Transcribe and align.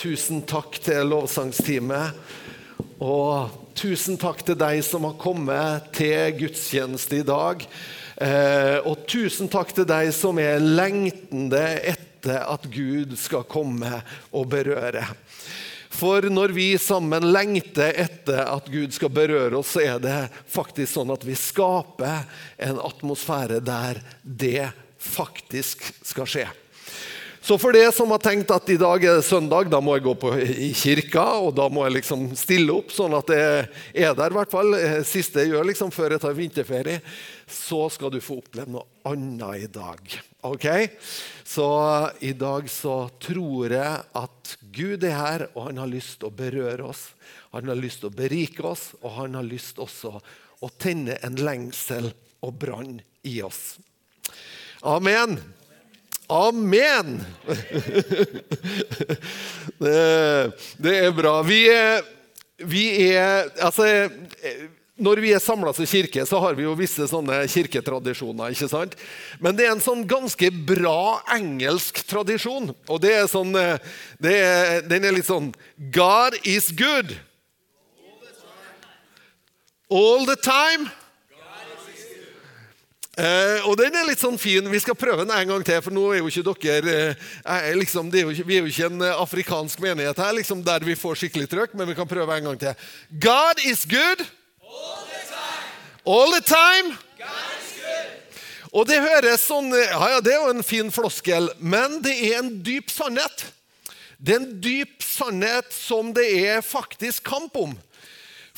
Tusen 0.00 0.38
takk 0.48 0.78
til 0.80 1.10
lovsangsteamet. 1.10 2.14
Og 3.04 3.50
tusen 3.76 4.16
takk 4.16 4.38
til 4.48 4.56
deg 4.56 4.78
som 4.86 5.04
har 5.04 5.18
kommet 5.20 5.90
til 5.92 6.38
gudstjeneste 6.38 7.18
i 7.18 7.26
dag. 7.28 7.66
Eh, 8.16 8.78
og 8.88 9.02
tusen 9.04 9.50
takk 9.52 9.74
til 9.76 9.84
deg 9.90 10.08
som 10.16 10.40
er 10.40 10.56
lengtende 10.64 11.60
etter 11.92 12.46
at 12.46 12.64
Gud 12.72 13.12
skal 13.20 13.44
komme 13.44 14.00
og 14.32 14.48
berøre. 14.54 15.04
For 15.92 16.30
når 16.32 16.56
vi 16.56 16.70
sammen 16.80 17.28
lengter 17.28 17.92
etter 18.00 18.40
at 18.46 18.72
Gud 18.72 18.96
skal 18.96 19.12
berøre 19.12 19.60
oss, 19.60 19.74
så 19.76 19.84
er 19.84 20.00
det 20.00 20.16
faktisk 20.48 20.94
sånn 20.94 21.12
at 21.12 21.28
vi 21.28 21.36
skaper 21.36 22.24
en 22.56 22.80
atmosfære 22.88 23.60
der 23.68 24.00
det 24.24 24.70
faktisk 24.96 25.84
skal 26.08 26.24
skje. 26.38 26.48
Så 27.40 27.56
for 27.58 27.72
det 27.72 27.86
som 27.96 28.10
har 28.12 28.20
tenkt 28.20 28.50
at 28.52 28.68
i 28.68 28.76
dag 28.76 29.04
er 29.04 29.16
det 29.16 29.24
søndag, 29.24 29.70
da 29.72 29.80
må 29.80 29.94
jeg 29.96 30.04
gå 30.04 30.12
på, 30.20 30.32
i 30.36 30.70
kirka 30.76 31.24
og 31.40 31.54
da 31.56 31.70
må 31.72 31.86
jeg 31.86 31.96
liksom 31.96 32.26
stille 32.36 32.74
opp, 32.74 32.92
sånn 32.92 33.14
at 33.16 33.30
jeg 33.32 33.62
er 34.04 34.16
der, 34.16 34.28
i 34.28 34.36
hvert 34.36 34.52
fall. 34.52 34.74
Eh, 34.76 34.98
siste 35.08 35.40
jeg 35.40 35.54
gjør 35.54 35.70
liksom 35.70 35.92
før 35.94 36.14
jeg 36.14 36.22
tar 36.22 36.36
vinterferie. 36.36 37.00
Så 37.50 37.86
skal 37.94 38.12
du 38.12 38.20
få 38.20 38.42
oppleve 38.42 38.74
noe 38.74 38.84
annet 39.08 39.64
i 39.64 39.70
dag. 39.72 40.12
Ok? 40.46 40.66
Så 41.48 41.68
i 42.20 42.34
dag 42.36 42.68
så 42.70 42.96
tror 43.24 43.72
jeg 43.72 43.94
at 44.20 44.52
Gud 44.76 45.06
er 45.08 45.16
her, 45.16 45.46
og 45.54 45.70
han 45.70 45.80
har 45.80 45.90
lyst 45.90 46.18
til 46.20 46.28
å 46.28 46.34
berøre 46.36 46.90
oss. 46.92 47.06
Han 47.54 47.72
har 47.72 47.80
lyst 47.80 48.04
til 48.04 48.10
å 48.12 48.18
berike 48.20 48.66
oss, 48.68 48.90
og 49.00 49.16
han 49.16 49.38
har 49.40 49.48
lyst 49.48 49.80
også 49.80 50.12
å 50.60 50.70
tenne 50.76 51.16
en 51.24 51.40
lengsel 51.40 52.12
og 52.44 52.52
brann 52.60 53.00
i 53.24 53.40
oss. 53.42 53.80
Amen. 54.84 55.40
Amen! 56.30 57.20
Det, 59.80 60.92
er 60.92 61.10
bra. 61.16 61.40
Vi 61.42 61.64
vi 62.60 62.84
er 63.16 63.48
Altså 63.64 63.86
når 65.00 65.22
vi 65.24 65.32
er 65.32 65.40
samla 65.40 65.72
som 65.72 65.86
kirke, 65.88 66.26
så 66.28 66.38
har 66.42 66.56
vi 66.58 66.66
jo 66.66 66.74
visse 66.76 67.06
sånne 67.08 67.40
kirketradisjoner. 67.48 68.52
ikke 68.52 68.68
sant? 68.68 68.96
Men 69.40 69.56
det 69.56 69.64
er 69.64 69.72
en 69.72 69.80
sånn 69.80 70.04
ganske 70.08 70.50
bra 70.68 71.22
engelsk 71.32 72.02
tradisjon. 72.04 72.74
Og 72.84 73.00
det 73.00 73.14
er 73.22 73.30
sånn, 73.32 73.56
det 74.20 74.34
er, 74.36 74.84
den 74.84 75.08
er 75.08 75.16
litt 75.16 75.28
sånn 75.28 75.54
God 75.94 76.36
is 76.44 76.68
good. 76.76 77.16
All 79.90 80.28
the 80.28 80.36
time. 80.36 80.92
Eh, 83.20 83.66
og 83.68 83.74
den 83.76 83.96
er 83.98 84.06
litt 84.08 84.22
sånn 84.22 84.38
fin. 84.40 84.64
Vi 84.72 84.80
skal 84.80 84.96
prøve 84.96 85.26
den 85.26 85.34
en 85.34 85.50
gang 85.52 85.64
til, 85.66 85.80
for 85.84 85.92
nå 85.92 86.06
er 86.14 86.22
jo 86.22 86.30
ikke 86.30 86.54
dere 86.64 86.94
eh, 87.10 87.72
liksom, 87.76 88.08
er 88.14 88.24
jo, 88.24 88.32
Vi 88.46 88.56
er 88.56 88.64
jo 88.64 88.70
ikke 88.70 88.88
en 88.88 89.04
eh, 89.04 89.20
afrikansk 89.20 89.82
menighet 89.84 90.22
her 90.22 90.32
liksom, 90.38 90.62
der 90.64 90.86
vi 90.86 90.96
får 90.96 91.20
skikkelig 91.20 91.50
trøkk, 91.52 91.74
men 91.76 91.90
vi 91.90 91.96
kan 91.98 92.08
prøve 92.08 92.38
en 92.38 92.48
gang 92.48 92.60
til. 92.62 92.86
God 93.20 93.60
is 93.66 93.84
good. 93.84 94.24
All 94.64 95.04
the 95.10 95.20
time. 95.28 95.68
All 96.06 96.32
the 96.32 96.44
time. 96.48 96.96
God 97.20 97.52
is 97.58 97.76
good. 97.82 98.40
Og 98.72 98.88
det 98.88 99.02
høres 99.04 99.44
sånn 99.44 99.68
Ja, 99.74 100.00
ja, 100.14 100.24
det 100.24 100.36
er 100.36 100.44
jo 100.46 100.54
en 100.54 100.64
fin 100.64 100.92
floskel, 100.94 101.50
men 101.58 102.00
det 102.06 102.16
er 102.30 102.38
en 102.40 102.54
dyp 102.64 102.88
sannhet. 102.94 103.50
Det 104.16 104.36
er 104.36 104.42
en 104.46 104.52
dyp 104.64 105.04
sannhet 105.04 105.68
som 105.74 106.14
det 106.16 106.28
er 106.40 106.64
faktisk 106.64 107.26
kamp 107.28 107.56
om. 107.58 107.76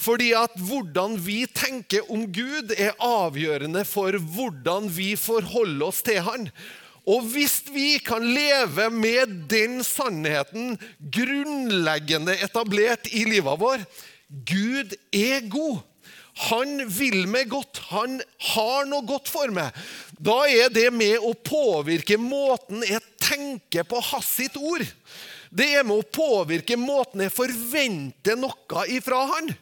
Fordi 0.02 0.32
at 0.34 0.54
hvordan 0.58 1.16
vi 1.22 1.44
tenker 1.46 2.08
om 2.10 2.26
Gud, 2.34 2.74
er 2.74 2.96
avgjørende 2.98 3.84
for 3.86 4.16
hvordan 4.18 4.88
vi 4.90 5.12
forholder 5.20 5.86
oss 5.88 6.02
til 6.06 6.22
Han. 6.26 6.48
Og 7.06 7.24
hvis 7.32 7.60
vi 7.74 7.98
kan 8.02 8.22
leve 8.22 8.88
med 8.94 9.38
den 9.50 9.80
sannheten 9.86 10.76
grunnleggende 11.14 12.36
etablert 12.46 13.08
i 13.10 13.24
livet 13.26 13.58
vår 13.58 13.82
Gud 14.46 14.94
er 15.12 15.42
god. 15.50 15.82
Han 16.48 16.86
vil 16.88 17.26
meg 17.28 17.50
godt. 17.52 17.82
Han 17.90 18.20
har 18.54 18.86
noe 18.88 19.04
godt 19.04 19.28
for 19.28 19.52
meg. 19.52 19.74
Da 20.16 20.38
er 20.48 20.70
det 20.72 20.86
med 20.94 21.20
å 21.20 21.34
påvirke 21.34 22.16
måten 22.16 22.86
jeg 22.86 23.02
tenker 23.20 23.84
på 23.84 24.00
hans 24.12 24.30
sitt 24.38 24.56
ord. 24.56 24.86
Det 25.52 25.68
er 25.76 25.84
med 25.84 26.00
å 26.00 26.08
påvirke 26.08 26.78
måten 26.80 27.26
jeg 27.26 27.34
forventer 27.34 28.40
noe 28.40 28.86
ifra 28.94 29.26
han. 29.34 29.52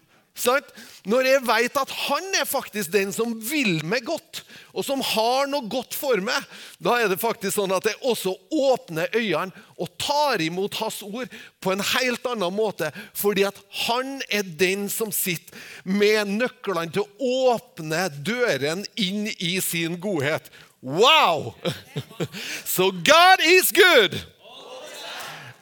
Når 1.10 1.26
jeg 1.26 1.41
vet 1.44 1.76
at 1.76 1.91
han 2.06 2.28
er 2.38 2.46
faktisk 2.48 2.92
den 2.94 3.10
som 3.12 3.34
vil 3.44 3.80
meg 3.84 4.06
godt, 4.06 4.42
og 4.72 4.84
som 4.86 5.02
har 5.04 5.50
noe 5.50 5.66
godt 5.68 5.96
for 5.98 6.20
meg, 6.24 6.46
da 6.78 6.96
er 7.00 7.10
det 7.10 7.20
faktisk 7.20 7.58
sånn 7.58 7.74
at 7.74 7.88
jeg 7.88 7.98
også 8.06 8.32
åpner 8.48 9.10
øynene 9.16 9.52
og 9.80 9.91
tar 10.00 10.41
imot 10.44 10.78
hans 10.80 11.00
ord 11.04 11.28
på 11.60 11.74
en 11.74 11.84
helt 11.92 12.26
annen 12.30 12.54
måte, 12.54 12.92
fordi 13.16 13.44
at 13.48 13.58
han 13.86 14.20
er 14.30 14.48
den 14.60 14.88
som 14.92 15.12
sitter 15.12 15.56
med 15.84 16.30
nøklene 16.38 16.92
til 16.94 17.04
å 17.04 17.36
åpne 17.56 18.06
døren 18.24 18.86
inn 19.00 19.28
i 19.36 19.58
sin 19.64 19.98
godhet. 20.00 20.48
Wow! 20.80 21.54
So 22.64 22.91
God 22.92 23.41
is 23.42 23.72
good 23.72 24.16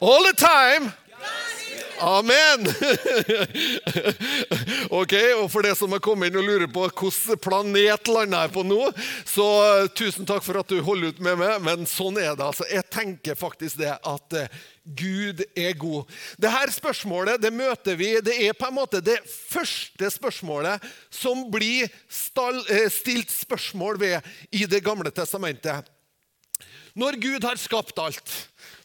all 0.01 0.23
the 0.25 0.37
time. 0.37 0.93
Amen! 2.01 2.67
ok, 5.01 5.15
og 5.41 5.47
For 5.51 5.67
det 5.67 5.75
som 5.79 5.93
har 5.95 6.03
kommet 6.05 6.31
inn 6.31 6.39
og 6.39 6.47
lurer 6.47 6.71
på 6.71 6.85
hvilken 6.87 7.41
planet 7.43 8.11
lander 8.11 8.47
jeg 8.47 8.55
på 8.55 8.65
nå, 8.67 8.81
så 9.27 9.47
uh, 9.47 9.91
tusen 9.99 10.29
takk 10.29 10.45
for 10.47 10.61
at 10.61 10.71
du 10.71 10.79
holder 10.85 11.13
ut 11.13 11.23
med 11.25 11.41
meg, 11.41 11.59
men 11.65 11.89
sånn 11.91 12.21
er 12.21 12.37
det. 12.39 12.47
altså. 12.47 12.67
Jeg 12.71 12.87
tenker 12.93 13.39
faktisk 13.39 13.81
det 13.81 13.95
at 13.97 14.39
uh, 14.39 14.61
Gud 14.99 15.43
er 15.59 15.75
god. 15.79 16.09
Dette 16.41 16.79
spørsmålet 16.79 17.43
det 17.43 17.53
møter 17.55 17.99
vi, 17.99 18.15
det 18.25 18.39
er 18.47 18.57
på 18.57 18.71
en 18.71 18.79
måte 18.79 19.03
det 19.05 19.19
første 19.27 20.11
spørsmålet 20.15 20.85
som 21.11 21.47
blir 21.53 21.91
uh, 21.91 22.89
stilt 22.95 23.33
spørsmål 23.35 24.01
ved 24.01 24.35
i 24.55 24.67
Det 24.71 24.85
gamle 24.85 25.11
testamentet. 25.15 25.89
Når 26.99 27.19
Gud 27.23 27.45
har 27.47 27.59
skapt 27.61 27.99
alt 28.03 28.33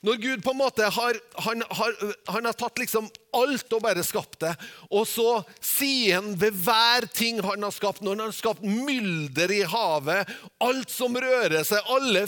når 0.03 0.19
Gud 0.19 0.41
på 0.43 0.51
en 0.51 0.59
måte 0.59 0.87
har, 0.91 1.17
han, 1.45 1.63
har, 1.79 1.93
han 2.27 2.47
har 2.49 2.55
tatt 2.59 2.79
liksom 2.81 3.07
alt 3.33 3.71
og 3.73 3.83
bare 3.85 4.03
skapt 4.05 4.41
det, 4.43 4.51
og 4.91 5.05
så 5.07 5.27
sier 5.63 6.19
han 6.19 6.33
ved 6.39 6.57
hver 6.65 7.07
ting 7.15 7.39
han 7.43 7.63
har 7.63 7.73
skapt 7.73 8.03
Når 8.03 8.17
han 8.17 8.25
har 8.27 8.35
skapt 8.35 8.65
mylder 8.67 9.53
i 9.55 9.61
havet, 9.65 10.33
alt 10.63 10.91
som 10.91 11.15
rører 11.15 11.63
seg, 11.67 11.87
alle 11.95 12.25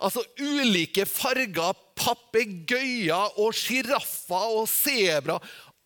altså 0.00 0.24
ulike 0.40 1.04
farger, 1.08 1.76
papegøyer 1.96 3.38
og 3.40 3.54
sjiraffer 3.56 4.56
og 4.58 4.66
sebra 4.68 5.38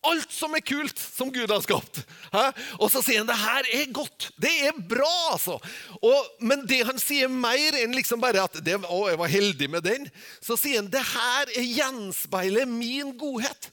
alt 0.07 0.33
som 0.33 0.55
er 0.57 0.65
kult, 0.65 0.99
som 0.99 1.29
Gud 1.33 1.51
har 1.53 1.61
skapt. 1.65 2.03
Hæ? 2.33 2.45
Og 2.81 2.89
så 2.93 3.03
sier 3.05 3.21
han 3.21 3.29
det 3.29 3.37
her 3.37 3.69
er 3.81 3.93
godt. 3.93 4.31
Det 4.41 4.53
er 4.71 4.83
bra, 4.89 5.13
altså. 5.35 5.59
Og, 6.01 6.31
men 6.41 6.65
det 6.69 6.83
han 6.89 7.01
sier 7.01 7.29
mer 7.33 7.77
enn 7.83 7.97
liksom 7.97 8.23
bare 8.23 8.47
at 8.47 8.61
det, 8.65 8.79
å, 8.89 9.03
jeg 9.11 9.21
var 9.21 9.33
heldig 9.33 9.71
med 9.73 9.85
den, 9.85 10.09
så 10.41 10.57
sier 10.61 10.81
han 10.81 10.91
det 10.93 11.05
her 11.13 11.53
gjenspeiler 11.61 12.69
min 12.71 13.13
godhet. 13.21 13.71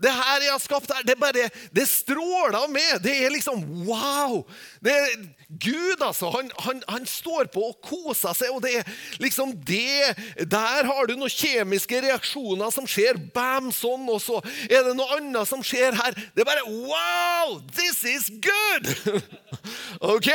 Det 0.00 0.12
her 0.12 0.44
jeg 0.44 0.52
har 0.52 0.62
skapt, 0.62 0.92
her, 0.94 1.04
det, 1.04 1.16
bare, 1.20 1.48
det 1.76 1.86
stråler 1.88 2.68
med. 2.72 3.02
Det 3.04 3.12
er 3.24 3.32
liksom 3.34 3.62
wow! 3.86 4.40
Det 4.80 4.94
er 4.96 5.14
Gud, 5.60 6.00
altså. 6.00 6.30
Han, 6.30 6.50
han, 6.58 6.82
han, 6.88 7.06
står 7.06 7.50
på 7.52 7.64
og 7.72 7.80
koser 7.84 8.36
seg, 8.38 8.52
og 8.54 8.62
det 8.64 8.78
er 8.78 8.90
liksom 9.20 9.52
det 9.66 10.14
Der 10.50 10.86
har 10.86 11.08
du 11.08 11.16
noen 11.18 11.32
kjemiske 11.32 12.00
reaksjoner 12.06 12.72
som 12.72 12.88
skjer. 12.88 13.18
Bam, 13.34 13.68
sånn. 13.74 14.08
Og 14.08 14.22
så 14.24 14.40
er 14.70 14.86
det 14.86 14.96
noe 14.96 15.18
annet 15.18 15.50
som 15.50 15.64
skjer 15.66 15.96
her. 15.98 16.16
Det 16.34 16.44
er 16.44 16.48
bare 16.48 16.64
wow! 16.70 17.58
This 17.76 18.00
is 18.08 18.30
good! 18.40 18.92
ok? 20.14 20.30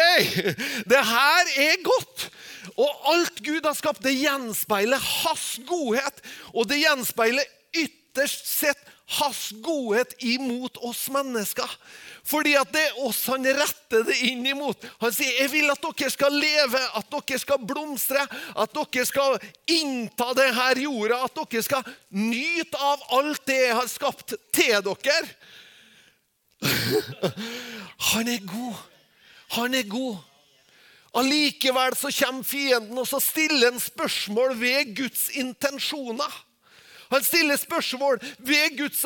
Det 0.85 1.05
her 1.09 1.53
er 1.65 1.79
godt. 1.85 2.29
Og 2.75 3.11
alt 3.13 3.39
Gud 3.45 3.65
har 3.65 3.77
skapt, 3.77 4.03
det 4.03 4.17
gjenspeiler 4.19 4.99
hans 4.99 5.55
godhet. 5.67 6.19
Og 6.53 6.67
det 6.69 6.81
gjenspeiler 6.83 7.47
ytterst 7.75 8.51
sett 8.51 8.91
hans 9.05 9.51
godhet 9.61 10.15
imot 10.25 10.77
oss 10.77 11.09
mennesker. 11.13 11.69
Fordi 12.25 12.55
at 12.57 12.71
det 12.73 12.81
er 12.81 13.01
oss 13.05 13.19
han 13.29 13.45
retter 13.45 14.05
det 14.07 14.15
inn 14.25 14.45
imot. 14.49 14.81
Han 15.03 15.13
sier 15.13 15.43
jeg 15.43 15.51
vil 15.53 15.69
at 15.69 15.83
dere 15.83 16.09
skal 16.09 16.33
leve, 16.33 16.81
at 16.97 17.11
dere 17.13 17.41
skal 17.41 17.61
blomstre, 17.61 18.23
at 18.55 18.73
dere 18.73 19.05
skal 19.05 19.37
innta 19.69 20.31
denne 20.37 20.71
jorda, 20.81 21.21
at 21.27 21.37
dere 21.37 21.65
skal 21.65 21.85
nyte 22.17 22.81
av 22.81 23.05
alt 23.19 23.45
det 23.45 23.59
jeg 23.61 23.77
har 23.77 23.91
skapt 23.91 24.37
til 24.55 24.89
dere. 24.89 25.21
Han 28.11 28.31
er 28.31 28.41
god. 28.49 28.79
Han 29.59 29.77
er 29.77 29.85
god. 29.87 30.17
Allikevel 31.15 31.95
så 31.95 32.09
kommer 32.11 32.43
fienden 32.43 32.97
og 32.99 33.07
så 33.07 33.21
stiller 33.23 33.71
han 33.71 33.79
spørsmål 33.79 34.57
ved 34.59 34.89
Guds 34.97 35.29
intensjoner. 35.39 36.33
Han 37.11 37.23
stiller 37.23 37.59
spørsmål 37.61 38.21
ved 38.39 38.77
Guds 38.77 39.03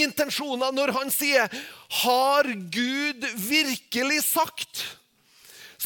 intensjoner 0.00 0.72
når 0.72 0.94
han 0.96 1.10
sier 1.12 1.50
Har 2.02 2.48
Gud 2.72 3.26
virkelig 3.48 4.22
sagt? 4.28 4.86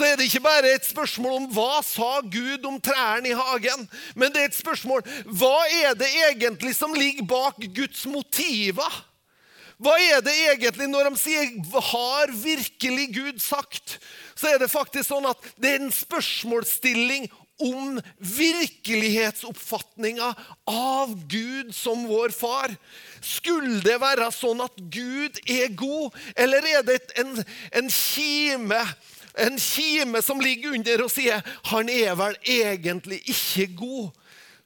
så 0.00 0.06
er 0.06 0.16
det 0.16 0.30
ikke 0.30 0.40
bare 0.40 0.70
et 0.72 0.86
spørsmål 0.86 1.34
om 1.36 1.46
hva 1.52 1.82
sa 1.84 2.22
Gud 2.24 2.64
om 2.64 2.78
trærne 2.80 3.28
i 3.28 3.36
hagen, 3.36 3.82
men 4.14 4.32
det 4.32 4.40
er 4.40 4.48
et 4.48 4.56
spørsmål 4.56 5.02
hva 5.26 5.56
er 5.82 5.96
det 5.98 6.08
egentlig 6.30 6.72
som 6.78 6.94
ligger 6.96 7.26
bak 7.28 7.58
Guds 7.76 8.06
motiver? 8.08 9.00
Hva 9.80 9.94
er 10.00 10.20
det 10.24 10.32
egentlig 10.44 10.88
når 10.92 11.10
de 11.10 11.20
sier 11.20 11.52
'har 11.72 12.32
virkelig 12.32 13.06
Gud 13.14 13.38
sagt'? 13.40 13.98
Så 14.36 14.48
er 14.48 14.58
det 14.58 14.70
faktisk 14.70 15.08
sånn 15.08 15.26
at 15.26 15.36
det 15.56 15.70
er 15.70 15.80
en 15.80 15.92
spørsmålsstilling 15.92 17.30
om 17.60 18.00
virkelighetsoppfatninga 18.18 20.34
av 20.70 21.26
Gud 21.28 21.74
som 21.76 22.06
vår 22.08 22.28
far. 22.34 22.74
Skulle 23.20 23.80
det 23.84 24.00
være 24.00 24.30
sånn 24.34 24.60
at 24.64 24.72
Gud 24.92 25.38
er 25.46 25.68
god, 25.76 26.10
eller 26.36 26.66
er 26.72 26.82
det 26.86 27.00
en, 27.20 27.44
en 27.76 27.90
kime 27.92 28.84
en 29.38 29.58
kime 29.62 30.18
som 30.22 30.40
ligger 30.42 30.74
under 30.74 31.04
og 31.04 31.10
sier 31.12 31.44
han 31.70 31.88
er 31.92 32.16
vel 32.18 32.34
egentlig 32.42 33.20
ikke 33.30 33.66
god. 33.78 34.10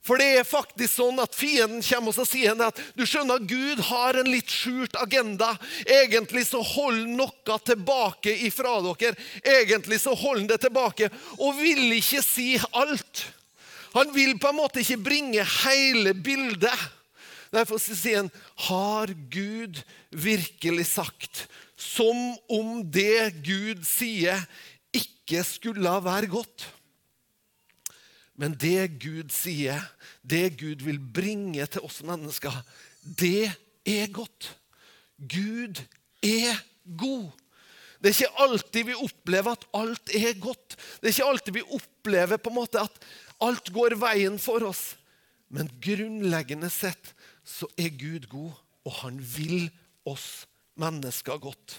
For 0.04 0.20
det 0.20 0.26
er 0.36 0.44
faktisk 0.44 0.98
sånn 0.98 1.20
at 1.22 1.32
fienden 1.32 1.80
kommer 1.84 2.12
og 2.20 2.28
sier 2.28 2.58
at 2.60 2.80
du 2.92 3.06
skjønner, 3.08 3.40
Gud 3.48 3.80
har 3.88 4.18
en 4.20 4.28
litt 4.28 4.52
skjult 4.52 4.98
agenda. 5.00 5.54
Egentlig 5.88 6.44
så 6.50 6.60
holder 6.60 7.08
noe 7.08 7.56
tilbake 7.64 8.34
ifra 8.44 8.76
dere. 8.84 9.16
Egentlig 9.40 10.02
så 10.02 10.12
holder 10.12 10.42
han 10.42 10.50
det 10.52 10.60
tilbake 10.66 11.08
og 11.38 11.56
vil 11.62 11.96
ikke 11.96 12.20
si 12.24 12.50
alt. 12.76 13.24
Han 13.94 14.12
vil 14.12 14.36
på 14.42 14.50
en 14.50 14.58
måte 14.58 14.82
ikke 14.82 15.00
bringe 15.06 15.46
hele 15.64 16.12
bildet. 16.12 16.86
Derfor 17.54 17.80
sier 17.80 18.24
han 18.24 18.32
har 18.68 19.12
Gud 19.32 19.80
virkelig 20.10 20.88
sagt 20.90 21.46
som 21.80 22.34
om 22.50 22.80
det 22.92 23.44
Gud 23.46 23.84
sier, 23.86 24.40
ikke 24.94 25.42
skulle 25.46 25.96
være 26.04 26.30
godt. 26.32 26.66
Men 28.40 28.56
det 28.58 28.98
Gud 29.02 29.30
sier, 29.34 29.78
det 30.22 30.56
Gud 30.58 30.82
vil 30.82 30.98
bringe 30.98 31.66
til 31.70 31.84
oss 31.86 32.00
mennesker, 32.06 32.56
det 33.04 33.52
er 33.86 34.10
godt. 34.14 34.50
Gud 35.18 35.78
er 36.24 36.58
god. 36.98 37.30
Det 38.02 38.10
er 38.10 38.16
ikke 38.18 38.44
alltid 38.44 38.88
vi 38.90 38.96
opplever 39.06 39.54
at 39.54 39.68
alt 39.78 40.10
er 40.12 40.34
godt. 40.42 40.74
Det 41.00 41.08
er 41.08 41.14
ikke 41.14 41.30
alltid 41.30 41.54
vi 41.56 41.68
opplever 41.78 42.40
på 42.42 42.50
en 42.50 42.58
måte 42.58 42.82
at 42.82 43.06
alt 43.44 43.70
går 43.72 43.96
veien 44.00 44.36
for 44.42 44.66
oss. 44.66 44.82
Men 45.48 45.70
grunnleggende 45.80 46.68
sett 46.72 47.14
så 47.46 47.68
er 47.78 47.94
Gud 47.96 48.26
god, 48.32 48.52
og 48.84 49.00
han 49.04 49.20
vil 49.20 49.70
oss 50.08 50.44
mennesker 50.80 51.38
godt. 51.40 51.78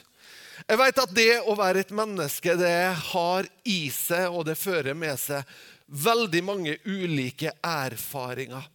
Jeg 0.66 0.80
vet 0.80 1.00
at 1.04 1.14
det 1.14 1.32
å 1.44 1.56
være 1.60 1.84
et 1.84 1.94
menneske 1.94 2.56
det 2.58 2.76
har 3.12 3.48
i 3.68 3.80
seg, 3.94 4.30
og 4.32 4.46
det 4.48 4.56
fører 4.58 4.96
med 4.98 5.20
seg 5.20 5.44
veldig 5.86 6.42
mange 6.46 6.78
ulike 6.86 7.52
erfaringer. 7.64 8.66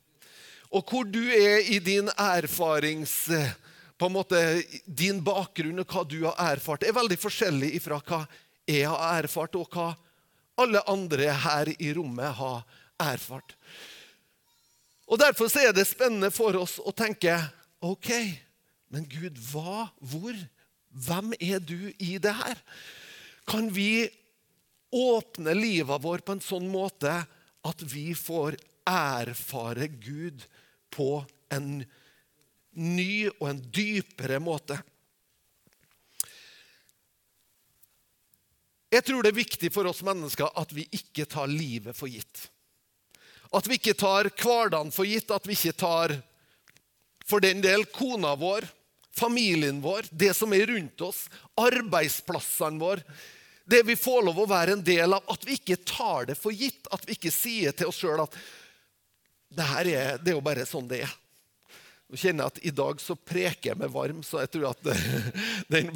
Og 0.71 0.87
hvor 0.87 1.09
du 1.09 1.23
er 1.35 1.67
i 1.67 1.81
din 1.83 2.11
erfarings 2.15 3.15
på 4.01 4.09
en 4.09 4.15
måte, 4.15 4.39
Din 4.87 5.19
bakgrunn 5.21 5.83
og 5.83 5.91
hva 5.91 6.05
du 6.09 6.23
har 6.25 6.55
erfart, 6.55 6.87
er 6.87 6.97
veldig 6.97 7.19
forskjellig 7.21 7.75
fra 7.85 7.99
hva 8.01 8.23
jeg 8.71 8.87
har 8.87 9.25
erfart, 9.25 9.59
og 9.59 9.69
hva 9.75 9.91
alle 10.61 10.81
andre 10.89 11.33
her 11.43 11.73
i 11.77 11.91
rommet 11.97 12.33
har 12.39 12.63
erfart. 13.01 13.57
Og 15.11 15.19
Derfor 15.19 15.51
er 15.59 15.75
det 15.75 15.89
spennende 15.91 16.31
for 16.31 16.57
oss 16.57 16.79
å 16.79 16.95
tenke 16.97 17.35
OK, 17.83 18.11
men 18.93 19.05
Gud, 19.11 19.37
hva, 19.51 19.89
hvor? 19.99 20.37
Hvem 20.91 21.35
er 21.39 21.61
du 21.63 21.93
i 21.99 22.17
det 22.19 22.33
her? 22.35 22.59
Kan 23.49 23.69
vi 23.75 24.09
åpne 24.91 25.55
livet 25.55 26.03
vårt 26.03 26.25
på 26.27 26.37
en 26.37 26.45
sånn 26.45 26.69
måte 26.71 27.13
at 27.67 27.83
vi 27.87 28.11
får 28.17 28.57
erfare 28.89 29.89
Gud 30.01 30.45
på 30.91 31.23
en 31.53 31.83
ny 32.75 33.29
og 33.39 33.45
en 33.51 33.61
dypere 33.75 34.41
måte? 34.43 34.79
Jeg 38.91 39.07
tror 39.07 39.23
det 39.23 39.31
er 39.31 39.39
viktig 39.39 39.71
for 39.71 39.87
oss 39.87 40.03
mennesker 40.03 40.51
at 40.59 40.73
vi 40.75 40.89
ikke 40.97 41.29
tar 41.31 41.51
livet 41.51 41.95
for 41.95 42.11
gitt. 42.11 42.49
At 43.55 43.67
vi 43.71 43.79
ikke 43.79 43.95
tar 43.99 44.31
hverdagen 44.35 44.91
for 44.95 45.07
gitt, 45.07 45.31
at 45.31 45.47
vi 45.47 45.55
ikke 45.55 45.79
tar 45.79 46.17
for 47.27 47.43
den 47.43 47.63
del 47.63 47.85
kona 47.95 48.35
vår, 48.39 48.67
familien 49.15 49.79
vår, 49.83 50.09
det 50.11 50.33
som 50.35 50.51
er 50.55 50.67
rundt 50.71 51.03
oss, 51.07 51.25
arbeidsplassene 51.59 52.83
våre. 52.83 53.05
Det 53.71 53.83
vi 53.87 53.97
får 53.99 54.25
lov 54.27 54.41
å 54.43 54.49
være 54.51 54.75
en 54.77 54.85
del 54.85 55.15
av. 55.15 55.27
At 55.31 55.47
vi 55.47 55.59
ikke 55.59 55.79
tar 55.87 56.31
det 56.31 56.39
for 56.39 56.55
gitt. 56.55 56.89
At 56.91 57.07
vi 57.07 57.17
ikke 57.19 57.33
sier 57.35 57.77
til 57.77 57.91
oss 57.91 58.01
sjøl 58.01 58.25
at 58.25 58.37
det 59.51 59.67
her 59.67 59.89
er, 59.91 60.21
det 60.23 60.31
er 60.33 60.39
jo 60.39 60.47
bare 60.47 60.67
sånn 60.69 60.89
det 60.91 61.05
er. 61.07 61.17
Nå 62.11 62.19
kjenner 62.19 62.43
jeg 62.43 62.51
at 62.51 62.65
I 62.67 62.73
dag 62.75 63.03
så 63.03 63.15
preker 63.15 63.71
jeg 63.71 63.79
meg 63.79 63.91
varm, 63.95 64.23
så 64.27 64.41
jeg 64.43 64.51
tror 64.51 64.73
at 64.73 64.89
den 65.75 65.91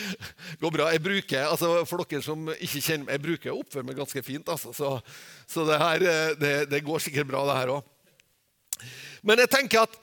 går 0.62 0.72
bra. 0.72 0.88
Jeg 0.94 1.04
bruker, 1.04 1.48
altså 1.48 1.82
For 1.88 2.04
dere 2.08 2.24
som 2.24 2.48
ikke 2.56 2.80
kjenner 2.80 3.06
meg, 3.06 3.16
jeg 3.18 3.24
bruker 3.26 3.52
å 3.52 3.58
oppføre 3.60 3.88
meg 3.88 4.00
ganske 4.00 4.22
fint. 4.24 4.52
Altså, 4.52 4.72
så, 4.76 4.94
så 5.48 5.66
det, 5.68 5.80
her, 5.82 6.06
det, 6.40 6.54
det 6.72 6.84
går 6.86 7.04
sikkert 7.04 7.28
bra, 7.32 7.44
det 7.48 7.58
her 7.58 7.74
òg. 7.76 7.90
Men 9.28 9.42
jeg 9.44 9.52
tenker 9.52 9.84
at 9.84 10.00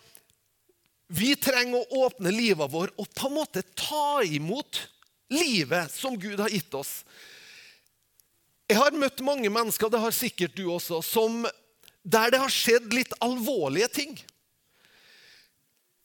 vi 1.17 1.31
trenger 1.39 1.81
å 1.81 2.05
åpne 2.05 2.33
livet 2.35 2.69
vår 2.69 2.91
og 2.99 3.09
på 3.15 3.29
en 3.29 3.37
måte 3.39 3.63
ta 3.79 4.19
imot 4.27 4.83
livet 5.31 5.91
som 5.91 6.17
Gud 6.19 6.39
har 6.39 6.51
gitt 6.51 6.73
oss. 6.77 7.01
Jeg 8.67 8.79
har 8.79 8.95
møtt 8.99 9.23
mange 9.23 9.49
mennesker, 9.51 9.89
det 9.91 10.01
har 10.03 10.15
sikkert 10.15 10.57
du 10.57 10.65
også, 10.73 10.99
som, 11.05 11.45
der 12.03 12.33
det 12.33 12.41
har 12.41 12.51
skjedd 12.51 12.91
litt 12.95 13.13
alvorlige 13.23 13.87
ting. 13.95 14.17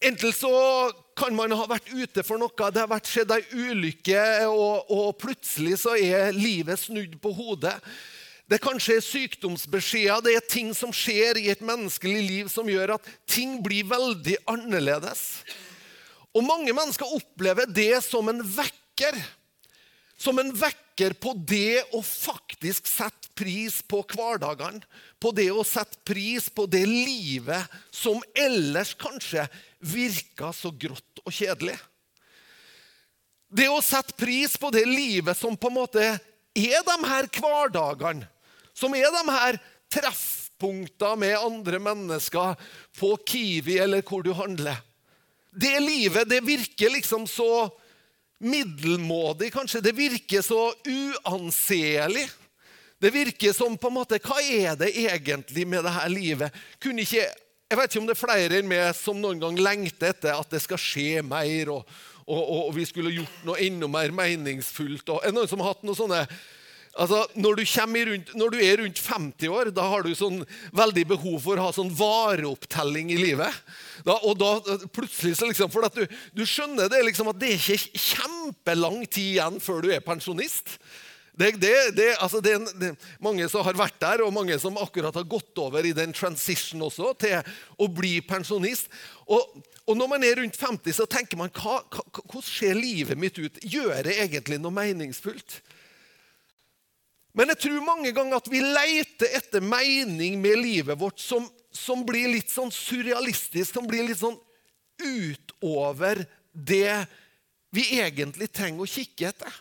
Enten 0.02 0.34
så 0.34 0.50
kan 1.18 1.34
man 1.34 1.54
ha 1.54 1.66
vært 1.70 1.90
ute 1.90 2.24
for 2.26 2.40
noe, 2.40 2.70
det 2.74 2.82
har 2.82 2.90
vært 2.90 3.10
skjedd 3.10 3.34
ei 3.34 3.42
ulykke, 3.54 4.22
og, 4.50 4.90
og 4.90 5.14
plutselig 5.22 5.78
så 5.84 5.94
er 5.98 6.34
livet 6.34 6.80
snudd 6.80 7.18
på 7.22 7.34
hodet. 7.34 7.76
Det 8.50 8.58
er 8.58 8.64
kanskje 8.64 8.98
sykdomsbeskjeder, 9.06 10.22
det 10.26 10.34
er 10.36 10.48
ting 10.50 10.72
som 10.76 10.90
skjer 10.94 11.38
i 11.40 11.46
et 11.52 11.62
menneskelig 11.64 12.22
liv 12.26 12.50
som 12.52 12.66
gjør 12.68 12.96
at 12.96 13.06
ting 13.30 13.60
blir 13.64 13.86
veldig 13.90 14.34
annerledes. 14.50 15.22
Og 16.34 16.44
mange 16.46 16.74
mennesker 16.74 17.14
opplever 17.14 17.70
det 17.70 18.02
som 18.04 18.28
en 18.28 18.42
vekker. 18.92 19.22
Som 20.16 20.38
en 20.38 20.52
vekker 20.54 21.14
på 21.18 21.34
det 21.34 21.82
å 21.92 22.02
faktisk 22.02 22.86
sette 22.86 23.32
pris 23.34 23.82
på 23.82 24.02
hverdagene. 24.06 24.82
På 25.18 25.32
det 25.32 25.50
å 25.50 25.64
sette 25.64 25.98
pris 26.04 26.48
på 26.48 26.66
det 26.66 26.86
livet 26.86 27.66
som 27.90 28.22
ellers 28.34 28.94
kanskje 28.94 29.48
virka 29.80 30.52
så 30.52 30.70
grått 30.70 31.22
og 31.24 31.32
kjedelig. 31.32 31.76
Det 33.48 33.68
å 33.68 33.82
sette 33.82 34.14
pris 34.16 34.56
på 34.56 34.70
det 34.70 34.86
livet 34.86 35.36
som 35.36 35.56
på 35.56 35.68
en 35.68 35.76
måte 35.76 36.04
er 36.54 36.84
de 36.86 36.96
her 37.08 37.28
hverdagene 37.28 38.28
som 38.72 38.94
er 38.96 39.10
de 39.12 39.22
her 39.28 39.58
treffpunktene 39.92 41.18
med 41.20 41.36
andre 41.36 41.78
mennesker 41.82 42.54
på 42.96 43.10
Kiwi 43.28 43.76
eller 43.82 44.00
hvor 44.06 44.22
du 44.24 44.32
handler. 44.32 44.78
Det 45.52 45.74
livet 45.84 46.30
det 46.30 46.40
virker 46.46 46.94
liksom 46.94 47.26
så 47.28 47.68
middelmådig, 48.42 49.52
kanskje. 49.54 49.82
Det 49.84 49.94
virker 49.96 50.42
så 50.44 50.72
uanselig. 50.86 52.26
Det 53.02 53.10
virker 53.10 53.54
som 53.54 53.76
på 53.78 53.90
en 53.90 53.96
måte, 53.96 54.20
Hva 54.22 54.38
er 54.42 54.76
det 54.78 54.92
egentlig 54.94 55.66
med 55.66 55.84
dette 55.86 56.08
livet? 56.12 56.62
Kunne 56.82 57.02
ikke, 57.02 57.24
jeg 57.26 57.78
vet 57.78 57.90
ikke 57.90 58.02
om 58.02 58.08
det 58.08 58.14
er 58.14 58.20
flere 58.20 58.58
enn 58.60 58.70
meg 58.70 58.92
som 58.94 59.18
noen 59.18 59.42
gang 59.42 59.58
lengter 59.58 60.12
etter 60.12 60.36
at 60.36 60.50
det 60.54 60.62
skal 60.62 60.78
skje 60.78 61.22
mer, 61.26 61.72
og, 61.74 61.94
og, 62.26 62.42
og 62.60 62.74
vi 62.76 62.86
skulle 62.86 63.14
gjort 63.14 63.46
noe 63.48 63.58
enda 63.62 63.90
mer 63.90 64.14
meningsfullt. 64.14 65.08
Og, 65.08 65.22
er 65.22 65.32
det 65.32 65.38
noen 65.40 65.50
som 65.50 65.64
har 65.64 65.74
hatt 65.74 65.86
noen 65.86 65.98
sånne 65.98 66.22
Altså, 66.92 67.22
når, 67.40 67.56
du 67.56 67.62
rundt, 68.10 68.34
når, 68.36 68.50
du 68.52 68.58
er 68.60 68.80
rundt 68.82 68.98
50 69.00 69.48
år, 69.48 69.70
da 69.72 69.86
har 69.88 70.04
du 70.04 70.12
sånn 70.16 70.42
veldig 70.76 71.06
behov 71.14 71.38
for 71.40 71.56
å 71.56 71.68
ha 71.68 71.72
sånn 71.72 71.92
vareopptelling 71.96 73.14
i 73.14 73.16
livet. 73.16 73.62
Da, 74.04 74.18
og 74.28 74.36
da 74.36 74.58
plutselig 74.92 75.38
så 75.38 75.48
liksom, 75.48 75.72
For 75.72 75.88
du, 75.96 76.04
du, 76.36 76.44
skjønner 76.44 76.92
det 76.92 77.00
liksom 77.06 77.30
at 77.32 77.40
det 77.40 77.54
er 77.54 77.62
ikke 77.62 77.96
kjempelang 77.96 79.06
tid 79.06 79.38
igjen 79.38 79.56
før 79.64 79.80
du 79.86 79.88
er 79.94 80.04
pensjonist. 80.04 80.76
Det, 81.32 81.54
det, 81.56 81.72
det, 81.96 82.10
altså 82.20 82.42
det, 82.44 82.58
er 82.60 82.96
mange 83.24 83.46
som 83.48 83.64
har 83.64 83.78
vært 83.78 83.96
der, 84.02 84.20
og 84.20 84.34
mange 84.36 84.58
som 84.60 84.76
akkurat 84.76 85.16
har 85.16 85.24
gått 85.24 85.56
over 85.64 85.88
i 85.88 85.94
den 85.96 86.12
transition 86.12 86.84
også 86.84 87.14
til 87.24 87.54
å 87.80 87.88
bli 87.88 88.18
pensjonist. 88.20 88.92
Og, 89.32 89.62
og 89.88 89.96
når 89.96 90.12
man 90.12 90.28
er 90.28 90.42
rundt 90.42 90.60
50, 90.60 90.92
så 91.00 91.08
tenker 91.08 91.40
man 91.40 91.48
hva, 91.56 91.80
hva, 91.88 92.04
hvordan 92.20 92.44
ser 92.44 92.76
livet 92.76 93.16
mitt 93.16 93.40
ut? 93.40 93.64
Gjør 93.64 94.04
det 94.04 94.20
egentlig 94.20 94.60
noe 94.60 94.76
meningsfullt? 94.76 95.62
Men 97.32 97.52
jeg 97.52 97.62
tror 97.64 97.84
mange 97.86 98.12
ganger 98.12 98.38
at 98.38 98.48
vi 98.52 98.60
leter 98.60 99.36
etter 99.38 99.64
mening 99.64 100.36
med 100.42 100.60
livet 100.60 100.98
vårt 101.00 101.20
som, 101.22 101.46
som 101.72 102.04
blir 102.04 102.28
litt 102.34 102.52
sånn 102.52 102.72
surrealistisk, 102.74 103.72
som 103.72 103.88
blir 103.88 104.04
litt 104.08 104.20
sånn 104.20 104.36
utover 105.02 106.26
det 106.52 107.06
vi 107.72 107.86
egentlig 107.96 108.50
trenger 108.52 108.84
å 108.84 108.90
kikke 108.90 109.30
etter. 109.32 109.60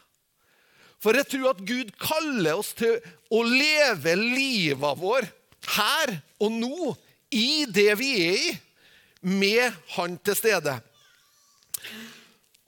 For 1.01 1.17
jeg 1.17 1.29
tror 1.31 1.53
at 1.53 1.63
Gud 1.65 1.93
kaller 1.97 2.59
oss 2.59 2.75
til 2.77 2.99
å 3.33 3.39
leve 3.47 4.17
livet 4.19 4.99
vår 4.99 5.29
her 5.77 6.13
og 6.41 6.51
nå, 6.53 6.91
i 7.31 7.63
det 7.71 7.93
vi 7.95 8.11
er 8.25 8.37
i, 8.49 8.53
med 9.21 9.71
Han 9.95 10.17
til 10.25 10.35
stede. 10.35 10.73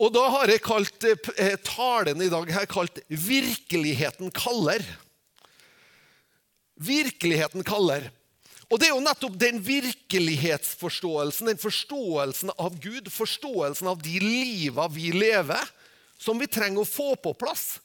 Og 0.02 0.10
da 0.14 0.24
har 0.34 0.50
jeg 0.50 0.64
kalt 0.66 1.06
eh, 1.06 1.56
talen 1.62 2.22
i 2.22 2.32
dag 2.32 2.50
har 2.56 2.66
kalt 2.70 3.00
'Virkeligheten 3.10 4.32
kaller'. 4.34 4.86
Virkeligheten 6.76 7.64
kaller. 7.64 8.10
Og 8.72 8.80
det 8.80 8.88
er 8.88 8.96
jo 8.96 9.04
nettopp 9.06 9.36
den 9.38 9.60
virkelighetsforståelsen, 9.62 11.52
den 11.52 11.62
forståelsen 11.62 12.50
av 12.58 12.80
Gud, 12.82 13.12
forståelsen 13.12 13.88
av 13.92 14.02
de 14.02 14.18
liva 14.24 14.88
vi 14.90 15.12
lever, 15.14 15.62
som 16.18 16.40
vi 16.42 16.48
trenger 16.50 16.82
å 16.82 16.90
få 16.90 17.14
på 17.22 17.36
plass, 17.38 17.78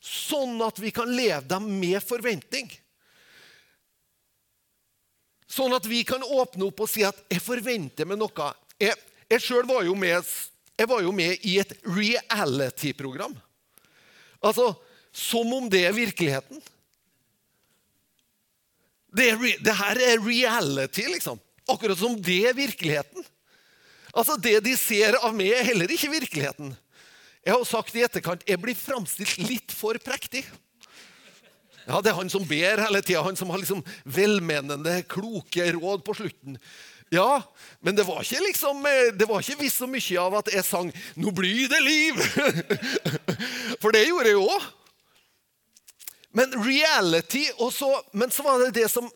sånn 0.00 0.56
at 0.64 0.80
vi 0.80 0.90
kan 0.94 1.10
leve 1.12 1.44
dem 1.50 1.68
med 1.80 2.00
forventning. 2.00 2.70
Sånn 5.52 5.74
at 5.76 5.84
vi 5.84 6.00
kan 6.08 6.24
åpne 6.24 6.70
opp 6.70 6.80
og 6.80 6.88
si 6.88 7.04
at 7.04 7.18
'jeg 7.28 7.42
forventer 7.42 8.08
meg 8.08 8.18
noe'. 8.18 8.54
Jeg, 8.80 8.96
jeg 9.28 9.40
sjøl 9.40 9.66
var, 9.68 9.84
var, 10.88 11.02
jo 11.04 11.12
med 11.14 11.42
i 11.46 11.58
et 11.62 11.74
reality-program. 11.84 13.34
Altså 14.42 14.72
som 15.12 15.50
om 15.52 15.68
det 15.70 15.84
er 15.86 15.92
virkeligheten. 15.92 16.60
Det, 19.12 19.28
er, 19.28 19.42
det, 19.60 19.74
her 19.76 20.00
er 20.00 20.22
reality, 20.24 21.04
liksom. 21.12 21.40
Akkurat 21.68 22.00
som 22.00 22.16
det 22.16 22.40
er 22.48 22.56
virkeligheten. 22.56 23.26
Altså, 24.12 24.38
Det 24.40 24.58
de 24.64 24.72
ser 24.76 25.18
av 25.20 25.34
meg, 25.36 25.52
er 25.52 25.68
heller 25.68 25.92
ikke 25.92 26.10
virkeligheten. 26.12 26.72
Jeg 27.42 27.54
har 27.54 27.64
sagt 27.66 27.96
i 27.96 28.04
etterkant 28.06 28.44
jeg 28.46 28.60
blir 28.62 28.78
framstilt 28.78 29.36
litt 29.44 29.74
for 29.74 29.98
prektig. 30.00 30.46
Ja, 31.84 32.00
Det 32.00 32.12
er 32.12 32.16
han 32.16 32.30
som 32.30 32.46
ber 32.46 32.80
hele 32.80 33.02
tida, 33.02 33.22
han 33.22 33.36
som 33.36 33.50
har 33.50 33.60
liksom 33.60 33.82
velmenende, 34.04 35.02
kloke 35.10 35.66
råd 35.76 36.04
på 36.06 36.16
slutten. 36.16 36.56
Ja, 37.12 37.42
men 37.84 37.96
det 37.96 38.06
var 38.08 38.22
ikke 38.24 38.40
liksom, 38.40 38.86
det 39.18 39.26
var 39.28 39.42
ikke 39.42 39.60
visst 39.60 39.82
så 39.82 39.88
mye 39.90 40.20
av 40.20 40.38
at 40.38 40.46
jeg 40.48 40.64
sang 40.64 40.92
'Nå 41.20 41.32
blir 41.36 41.68
det 41.68 41.80
liv'. 41.84 42.22
For 43.82 43.92
det 43.92 44.06
gjorde 44.06 44.32
jeg 44.32 44.40
òg. 44.40 44.70
Men 46.32 46.56
reality 46.56 47.44
også, 47.60 47.90
Men 48.12 48.32
så 48.32 48.46
var 48.46 48.64
det 48.64 48.70
det 48.80 48.88
som, 48.88 49.10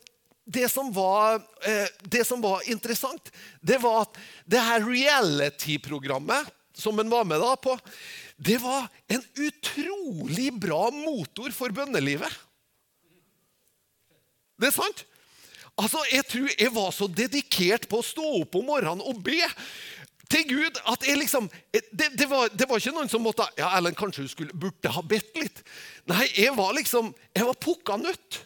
det 0.44 0.68
som, 0.68 0.92
var, 0.92 1.40
eh, 1.64 1.88
det 2.04 2.26
som 2.28 2.42
var 2.44 2.68
interessant, 2.68 3.32
det 3.64 3.80
var 3.80 4.04
at 4.04 4.20
det 4.44 4.60
her 4.60 4.84
reality-programmet 4.84 6.52
som 6.76 7.00
en 7.00 7.08
var 7.10 7.24
med 7.24 7.40
da 7.40 7.56
på, 7.56 7.78
det 8.36 8.60
var 8.60 8.90
en 9.08 9.24
utrolig 9.40 10.52
bra 10.52 10.90
motor 10.92 11.48
for 11.50 11.72
bønnelivet. 11.72 12.28
Det 14.60 14.68
er 14.68 14.76
sant. 14.76 15.06
Altså, 15.76 16.00
Jeg 16.12 16.24
tror 16.24 16.48
jeg 16.58 16.72
var 16.74 16.90
så 16.94 17.06
dedikert 17.06 17.88
på 17.88 18.00
å 18.00 18.06
stå 18.06 18.26
opp 18.40 18.56
om 18.56 18.66
morgenen 18.70 19.04
og 19.04 19.20
be 19.24 19.42
til 20.30 20.46
Gud 20.48 20.78
at 20.90 21.04
jeg 21.06 21.20
liksom 21.20 21.46
det, 21.70 22.08
det, 22.18 22.26
var, 22.26 22.48
det, 22.50 22.66
var, 22.66 22.80
ikke 22.80 22.94
noen 22.96 23.10
som 23.10 23.22
måtte 23.22 23.46
Ja, 23.58 23.70
Ellen, 23.78 23.94
kanskje 23.94 24.24
du 24.24 24.30
skulle, 24.32 24.56
burde 24.56 24.90
ha 24.90 25.02
bedt 25.06 25.36
litt. 25.38 25.62
Nei, 26.10 26.26
jeg 26.34 26.56
var 26.56 26.74
liksom 26.76 27.12
Jeg 27.36 27.46
var 27.46 27.60
pukka 27.60 27.98
nødt. 28.00 28.40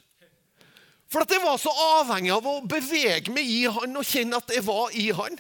For 1.11 1.25
at 1.25 1.33
jeg 1.35 1.43
var 1.43 1.57
så 1.59 1.73
avhengig 2.01 2.31
av 2.35 2.45
å 2.47 2.61
bevege 2.71 3.33
meg 3.35 3.49
i 3.51 3.65
han 3.67 3.99
og 3.99 4.07
kjenne 4.07 4.39
at 4.39 4.53
jeg 4.55 4.63
var 4.67 4.93
i 4.95 5.09
han. 5.15 5.39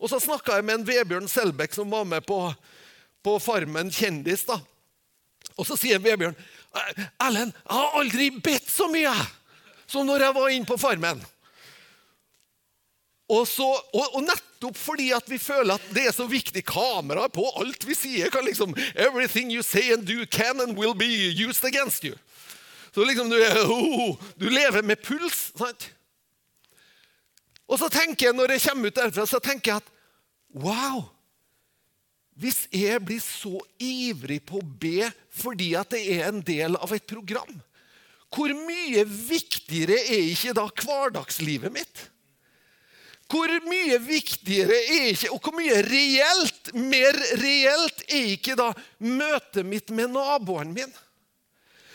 Og 0.00 0.10
så 0.10 0.18
snakka 0.22 0.56
jeg 0.58 0.66
med 0.66 0.80
en 0.80 0.86
Vebjørn 0.88 1.30
Selbekk 1.30 1.76
som 1.76 1.92
var 1.92 2.08
med 2.10 2.26
på, 2.26 2.38
på 3.22 3.36
Farmen 3.42 3.92
kjendis. 3.94 4.42
da. 4.48 4.58
Og 5.54 5.68
så 5.68 5.78
sier 5.78 6.02
Vebjørn 6.02 6.34
Ellen, 7.22 7.52
jeg 7.52 7.76
har 7.76 8.00
aldri 8.00 8.30
bedt 8.42 8.70
så 8.72 8.88
mye 8.90 9.12
som 9.86 10.08
når 10.08 10.26
jeg 10.26 10.36
var 10.38 10.52
inne 10.56 10.66
på 10.68 10.78
Farmen. 10.80 11.20
Og, 13.32 13.46
så, 13.48 13.64
og, 13.64 14.16
og, 14.16 14.24
nettopp 14.26 14.76
fordi 14.76 15.08
at 15.16 15.28
vi 15.30 15.38
føler 15.40 15.78
at 15.78 15.94
det 15.96 16.04
er 16.08 16.14
så 16.14 16.26
viktig 16.28 16.64
kamera 16.68 17.28
på 17.32 17.46
alt 17.62 17.86
vi 17.88 17.96
sier 17.96 18.32
kan 18.32 18.44
liksom, 18.44 18.74
Everything 18.92 19.52
you 19.54 19.64
say 19.64 19.92
and 19.94 20.04
do 20.04 20.26
can 20.28 20.60
and 20.60 20.76
will 20.76 20.94
be 20.94 21.08
used 21.32 21.64
against 21.64 22.04
you. 22.04 22.14
Så 22.92 23.04
liksom 23.08 23.30
du, 23.32 23.38
oh, 23.64 24.20
du 24.36 24.50
lever 24.50 24.82
med 24.84 25.00
puls. 25.00 25.48
sant? 25.56 25.88
Og 27.72 27.80
så 27.80 27.88
tenker 27.88 28.28
jeg, 28.28 28.36
når 28.36 28.52
jeg 28.52 28.66
kommer 28.68 28.92
ut 28.92 29.00
derfra, 29.00 29.26
så 29.26 29.40
tenker 29.40 29.72
jeg 29.72 29.80
at 29.80 29.90
wow 30.52 31.06
Hvis 32.36 32.66
jeg 32.72 33.00
blir 33.04 33.20
så 33.22 33.60
ivrig 33.80 34.42
på 34.48 34.60
å 34.60 34.70
be 34.80 35.08
fordi 35.32 35.72
at 35.78 35.92
det 35.94 36.02
er 36.12 36.26
en 36.28 36.40
del 36.44 36.76
av 36.76 36.92
et 36.92 37.04
program, 37.08 37.60
hvor 38.32 38.52
mye 38.56 39.04
viktigere 39.06 39.96
er 40.00 40.30
ikke 40.32 40.52
da 40.56 40.64
hverdagslivet 40.68 41.72
mitt? 41.72 42.08
Hvor 43.32 43.48
mye 43.64 43.96
viktigere 44.04 44.76
er 44.76 45.06
ikke, 45.14 45.30
og 45.32 45.40
hvor 45.40 45.54
mye 45.56 45.78
reelt, 45.86 46.72
mer 46.76 47.16
reelt 47.40 48.04
er 48.10 48.28
ikke 48.34 48.56
da 48.58 48.68
møtet 49.00 49.64
mitt 49.64 49.88
med 49.94 50.12
naboen 50.12 50.74
min? 50.76 50.92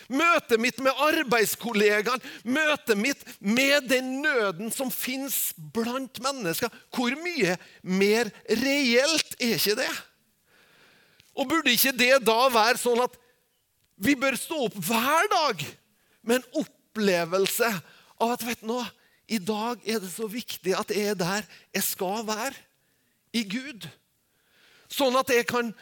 Møtet 0.08 0.58
mitt 0.64 0.80
med 0.82 0.98
arbeidskollegaen, 1.04 2.24
møtet 2.48 2.98
mitt 2.98 3.22
med 3.44 3.90
den 3.92 4.22
nøden 4.24 4.72
som 4.74 4.90
fins 4.90 5.52
blant 5.76 6.22
mennesker. 6.24 6.72
Hvor 6.96 7.14
mye 7.22 7.58
mer 7.84 8.32
reelt 8.64 9.36
er 9.38 9.58
ikke 9.60 9.78
det? 9.84 9.92
Og 11.38 11.52
burde 11.52 11.76
ikke 11.76 11.94
det 11.94 12.16
da 12.26 12.40
være 12.50 12.82
sånn 12.82 13.04
at 13.04 13.20
vi 14.02 14.16
bør 14.18 14.38
stå 14.40 14.64
opp 14.70 14.78
hver 14.88 15.30
dag 15.34 15.62
med 16.26 16.40
en 16.40 16.64
opplevelse 16.64 17.70
av 18.18 18.34
at 18.34 18.46
vet 18.48 18.64
du 18.64 18.72
noe, 18.72 18.88
i 19.28 19.40
dag 19.44 19.84
er 19.84 20.00
det 20.00 20.10
så 20.12 20.28
viktig 20.32 20.74
at 20.78 20.92
jeg 20.94 21.12
er 21.12 21.20
der 21.20 21.46
jeg 21.76 21.84
skal 21.84 22.24
være, 22.28 22.56
i 23.36 23.44
Gud. 23.44 23.84
Sånn 24.88 25.18
at 25.20 25.30
jeg 25.30 25.44
kan 25.50 25.74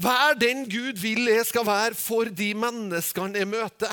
være 0.00 0.38
den 0.40 0.64
Gud 0.66 0.98
vil 0.98 1.28
jeg 1.28 1.44
skal 1.46 1.66
være 1.68 1.94
for 1.98 2.30
de 2.32 2.48
menneskene 2.56 3.42
jeg 3.42 3.50
møter. 3.50 3.92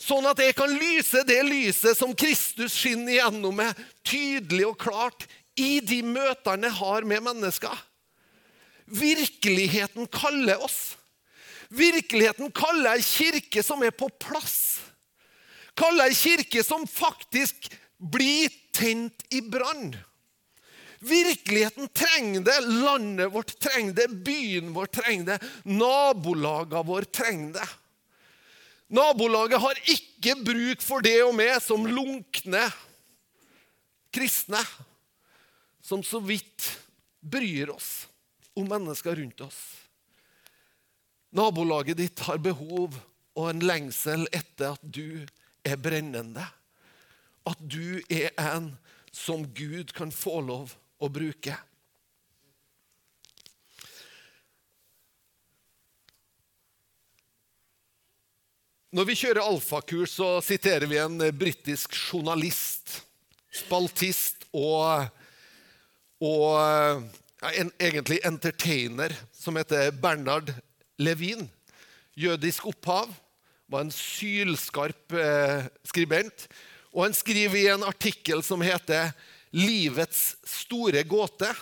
Sånn 0.00 0.28
at 0.28 0.38
jeg 0.40 0.54
kan 0.56 0.70
lyse 0.72 1.24
det 1.28 1.40
lyset 1.48 1.98
som 1.98 2.12
Kristus 2.16 2.76
skinner 2.76 3.16
igjennom 3.16 3.56
meg, 3.60 3.80
tydelig 4.06 4.68
og 4.68 4.78
klart 4.80 5.26
i 5.60 5.80
de 5.84 6.00
møtene 6.04 6.68
jeg 6.68 6.78
har 6.78 7.08
med 7.08 7.24
mennesker. 7.26 7.82
Virkeligheten 8.90 10.08
kaller 10.12 10.62
oss. 10.64 10.94
Virkeligheten 11.70 12.52
kaller 12.52 12.96
ei 12.96 13.04
kirke 13.04 13.62
som 13.64 13.82
er 13.86 13.92
på 13.94 14.08
plass 14.20 14.80
kalle 15.80 16.10
ei 16.10 16.16
kirke 16.16 16.62
som 16.66 16.86
faktisk 16.86 17.70
blir 17.96 18.52
tent 18.76 19.24
i 19.32 19.40
brann. 19.42 19.94
Virkeligheten 21.00 21.88
trenger 21.96 22.44
det. 22.44 22.60
Landet 22.60 23.32
vårt 23.32 23.54
trenger 23.60 23.96
det. 23.96 24.08
Byen 24.24 24.74
vår 24.76 24.90
trenger 24.92 25.32
det. 25.32 25.38
Nabolagene 25.64 26.84
våre 26.84 27.08
trenger 27.08 27.54
det. 27.56 27.68
Nabolaget 28.90 29.62
har 29.62 29.78
ikke 29.86 30.34
bruk 30.42 30.82
for 30.82 31.02
det 31.04 31.20
og 31.22 31.36
meg 31.38 31.60
som 31.62 31.84
lunkne 31.86 32.64
kristne 34.10 34.58
som 35.80 36.02
så 36.02 36.18
vidt 36.18 36.66
bryr 37.22 37.70
oss 37.70 38.08
om 38.58 38.66
mennesker 38.66 39.14
rundt 39.20 39.44
oss. 39.46 39.60
Nabolaget 41.30 42.00
ditt 42.02 42.24
har 42.26 42.42
behov 42.42 42.98
og 43.38 43.44
en 43.46 43.62
lengsel 43.62 44.26
etter 44.34 44.74
at 44.74 44.82
du 44.82 45.22
er 45.64 45.80
brennende. 45.80 46.44
At 47.48 47.60
du 47.60 48.00
er 48.10 48.30
en 48.38 48.72
som 49.12 49.46
Gud 49.54 49.92
kan 49.96 50.12
få 50.14 50.40
lov 50.44 50.76
å 51.00 51.08
bruke. 51.12 51.56
Når 58.90 59.06
vi 59.06 59.14
kjører 59.20 59.46
alfakurs, 59.46 60.16
så 60.18 60.40
siterer 60.42 60.88
vi 60.90 60.98
en 60.98 61.20
britisk 61.38 61.94
journalist, 61.94 62.96
spaltist 63.54 64.48
og, 64.50 65.06
og 66.26 66.48
en, 67.54 67.70
egentlig 67.78 68.18
entertainer 68.26 69.14
som 69.30 69.58
heter 69.60 69.94
Bernard 69.94 70.50
Levin. 70.98 71.46
Jødisk 72.18 72.66
opphav 72.66 73.14
var 73.70 73.84
en 73.86 73.92
sylskarp 73.94 75.14
eh, 75.14 75.68
skribent. 75.86 76.46
Og 76.90 77.04
han 77.06 77.14
skriver 77.14 77.60
i 77.60 77.68
en 77.70 77.86
artikkel 77.86 78.42
som 78.42 78.62
heter 78.64 79.12
'Livets 79.50 80.36
store 80.46 81.02
gåte' 81.02 81.54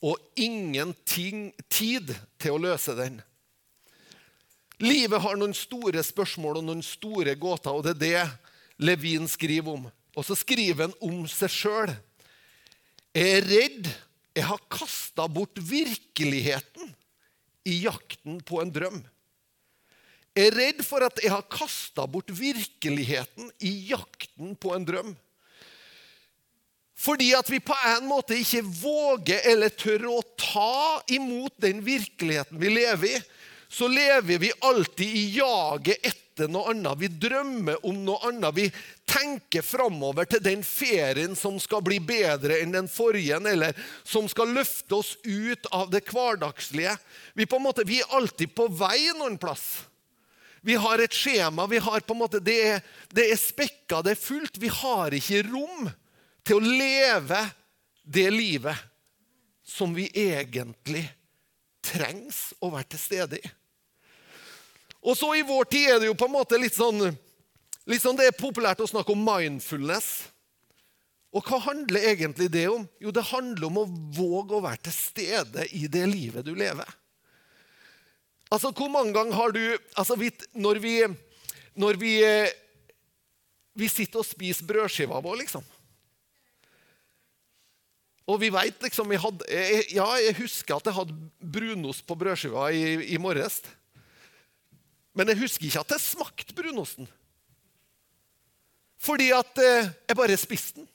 og 0.00 0.16
ingen 0.36 0.94
tid 1.04 2.14
til 2.38 2.54
å 2.54 2.62
løse 2.62 2.94
den. 2.94 3.18
Livet 4.78 5.20
har 5.20 5.36
noen 5.36 5.56
store 5.56 6.04
spørsmål 6.06 6.60
og 6.60 6.68
noen 6.68 6.84
store 6.86 7.34
gåter, 7.34 7.74
og 7.74 7.82
det 7.82 7.96
er 7.96 8.02
det 8.04 8.28
Levin 8.78 9.26
skriver 9.26 9.74
om. 9.74 9.88
Og 10.14 10.24
så 10.24 10.36
skriver 10.38 10.86
han 10.86 10.94
om 11.02 11.26
seg 11.26 11.50
sjøl. 11.50 11.90
Jeg 13.10 13.40
er 13.40 13.48
redd 13.48 13.90
jeg 14.38 14.46
har 14.46 14.60
kasta 14.70 15.24
bort 15.26 15.58
virkeligheten 15.58 16.92
i 17.66 17.80
jakten 17.82 18.38
på 18.46 18.60
en 18.62 18.70
drøm. 18.70 19.00
Er 20.38 20.54
redd 20.54 20.84
for 20.86 21.02
at 21.02 21.18
jeg 21.22 21.32
har 21.32 21.46
kasta 21.50 22.04
bort 22.06 22.30
virkeligheten 22.30 23.50
i 23.58 23.72
jakten 23.90 24.54
på 24.60 24.74
en 24.76 24.86
drøm. 24.86 25.16
Fordi 26.98 27.32
at 27.38 27.50
vi 27.50 27.60
på 27.62 27.74
en 27.86 28.06
måte 28.10 28.36
ikke 28.38 28.64
våger 28.66 29.44
eller 29.52 29.70
tør 29.70 30.08
å 30.10 30.22
ta 30.38 30.98
imot 31.14 31.54
den 31.62 31.82
virkeligheten 31.86 32.58
vi 32.58 32.72
lever 32.74 33.12
i, 33.12 33.20
så 33.68 33.86
lever 33.88 34.40
vi 34.40 34.50
alltid 34.64 35.06
i 35.06 35.24
jaget 35.36 36.06
etter 36.08 36.48
noe 36.50 36.72
annet. 36.72 36.98
Vi 36.98 37.10
drømmer 37.20 37.84
om 37.86 37.98
noe 38.02 38.30
annet. 38.30 38.56
Vi 38.56 38.66
tenker 39.06 39.62
framover 39.62 40.26
til 40.26 40.42
den 40.42 40.64
ferien 40.66 41.36
som 41.36 41.58
skal 41.62 41.84
bli 41.84 42.00
bedre 42.00 42.62
enn 42.62 42.72
den 42.74 42.88
forrige, 42.90 43.36
eller 43.36 43.76
som 44.08 44.26
skal 44.30 44.54
løfte 44.56 44.98
oss 44.98 45.12
ut 45.22 45.68
av 45.70 45.92
det 45.92 46.02
hverdagslige. 46.08 46.96
Vi, 47.36 47.46
på 47.46 47.60
en 47.60 47.66
måte, 47.68 47.86
vi 47.86 48.00
er 48.00 48.16
alltid 48.16 48.56
på 48.56 48.70
vei 48.72 49.10
noen 49.18 49.38
plass. 49.38 49.84
Vi 50.62 50.74
har 50.74 50.98
et 50.98 51.14
skjema. 51.14 51.66
vi 51.66 51.78
har 51.78 52.00
på 52.00 52.14
en 52.14 52.18
måte, 52.18 52.40
Det 52.40 52.58
er, 52.66 52.82
det 53.14 53.30
er 53.30 53.36
spekka, 53.36 54.02
det 54.02 54.10
er 54.16 54.20
fullt. 54.22 54.58
Vi 54.58 54.68
har 54.68 55.14
ikke 55.14 55.42
rom 55.50 55.90
til 56.44 56.56
å 56.56 56.60
leve 56.64 57.40
det 58.04 58.30
livet 58.32 58.76
som 59.68 59.94
vi 59.94 60.08
egentlig 60.14 61.04
trengs 61.84 62.54
å 62.60 62.70
være 62.72 62.88
til 62.94 63.00
stede 63.00 63.38
i. 63.38 63.50
Og 65.04 65.16
så 65.16 65.30
I 65.36 65.44
vår 65.46 65.68
tid 65.70 65.90
er 65.92 66.00
det 66.00 66.08
jo 66.08 66.16
på 66.18 66.26
en 66.26 66.34
måte 66.34 66.58
litt 66.58 66.74
sånn, 66.74 67.12
litt 67.86 68.02
sånn 68.02 68.16
Det 68.18 68.26
er 68.28 68.36
populært 68.36 68.80
å 68.82 68.88
snakke 68.88 69.14
om 69.14 69.22
mindfulness. 69.24 70.28
Og 71.36 71.44
hva 71.44 71.60
handler 71.68 72.08
egentlig 72.10 72.48
det 72.50 72.66
om? 72.72 72.86
Jo, 73.00 73.12
det 73.12 73.28
handler 73.30 73.68
om 73.68 73.82
å 73.82 73.90
våge 74.16 74.56
å 74.56 74.64
være 74.64 74.88
til 74.88 74.96
stede 74.96 75.68
i 75.76 75.84
det 75.90 76.06
livet 76.08 76.46
du 76.46 76.54
lever. 76.56 76.88
Altså, 78.50 78.70
Hvor 78.70 78.88
mange 78.88 79.12
ganger 79.12 79.34
har 79.34 79.50
du 79.52 79.78
altså, 79.96 80.16
Når 80.54 80.78
vi, 80.78 81.02
når 81.74 81.98
vi, 82.00 82.14
vi 83.74 83.88
sitter 83.88 84.18
og 84.18 84.26
spiser 84.26 84.66
brødskiva 84.66 85.20
vår, 85.20 85.36
liksom 85.42 85.64
og 88.28 88.36
vi 88.42 88.50
vet 88.52 88.82
liksom 88.84 89.12
jeg 89.14 89.22
hadde, 89.24 89.46
jeg, 89.48 89.84
Ja, 89.96 90.08
jeg 90.20 90.36
husker 90.42 90.76
at 90.76 90.88
jeg 90.88 90.96
hadde 90.98 91.16
brunost 91.40 92.04
på 92.04 92.16
brødskiva 92.18 92.68
i, 92.76 93.14
i 93.14 93.20
morges. 93.20 93.62
Men 95.16 95.32
jeg 95.32 95.40
husker 95.40 95.66
ikke 95.66 95.84
at 95.86 95.94
jeg 95.96 96.04
smakte 96.04 96.56
brunosten. 96.56 97.08
Fordi 99.00 99.30
at 99.32 99.62
eh, 99.62 99.88
jeg 100.10 100.18
bare 100.18 100.36
spiste 100.36 100.82
den. 100.82 100.88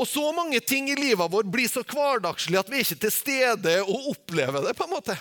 Og 0.00 0.06
så 0.08 0.22
mange 0.32 0.60
ting 0.64 0.88
i 0.88 0.96
livet 0.96 1.32
vårt 1.32 1.50
blir 1.52 1.68
så 1.68 1.82
hverdagslig 1.84 2.56
at 2.60 2.70
vi 2.70 2.78
er 2.78 2.86
ikke 2.86 3.02
til 3.02 3.12
stede 3.12 3.74
og 3.82 4.12
opplever 4.14 4.68
det. 4.68 4.76
på 4.78 4.86
en 4.86 4.94
måte. 4.94 5.16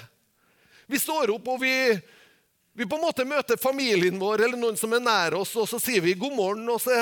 Vi 0.89 0.99
står 0.99 1.35
opp 1.35 1.53
og 1.53 1.61
vi 1.61 1.73
vi 2.79 2.85
på 2.87 2.95
en 2.95 3.01
måte 3.03 3.25
møter 3.27 3.57
familien 3.59 4.15
vår 4.21 4.45
eller 4.45 4.55
noen 4.55 4.77
som 4.79 4.93
er 4.95 5.01
nær 5.03 5.33
oss, 5.35 5.51
og 5.59 5.65
så 5.67 5.81
sier 5.83 5.99
vi 5.99 6.13
god 6.15 6.31
morgen. 6.31 6.69
Så 6.79 6.93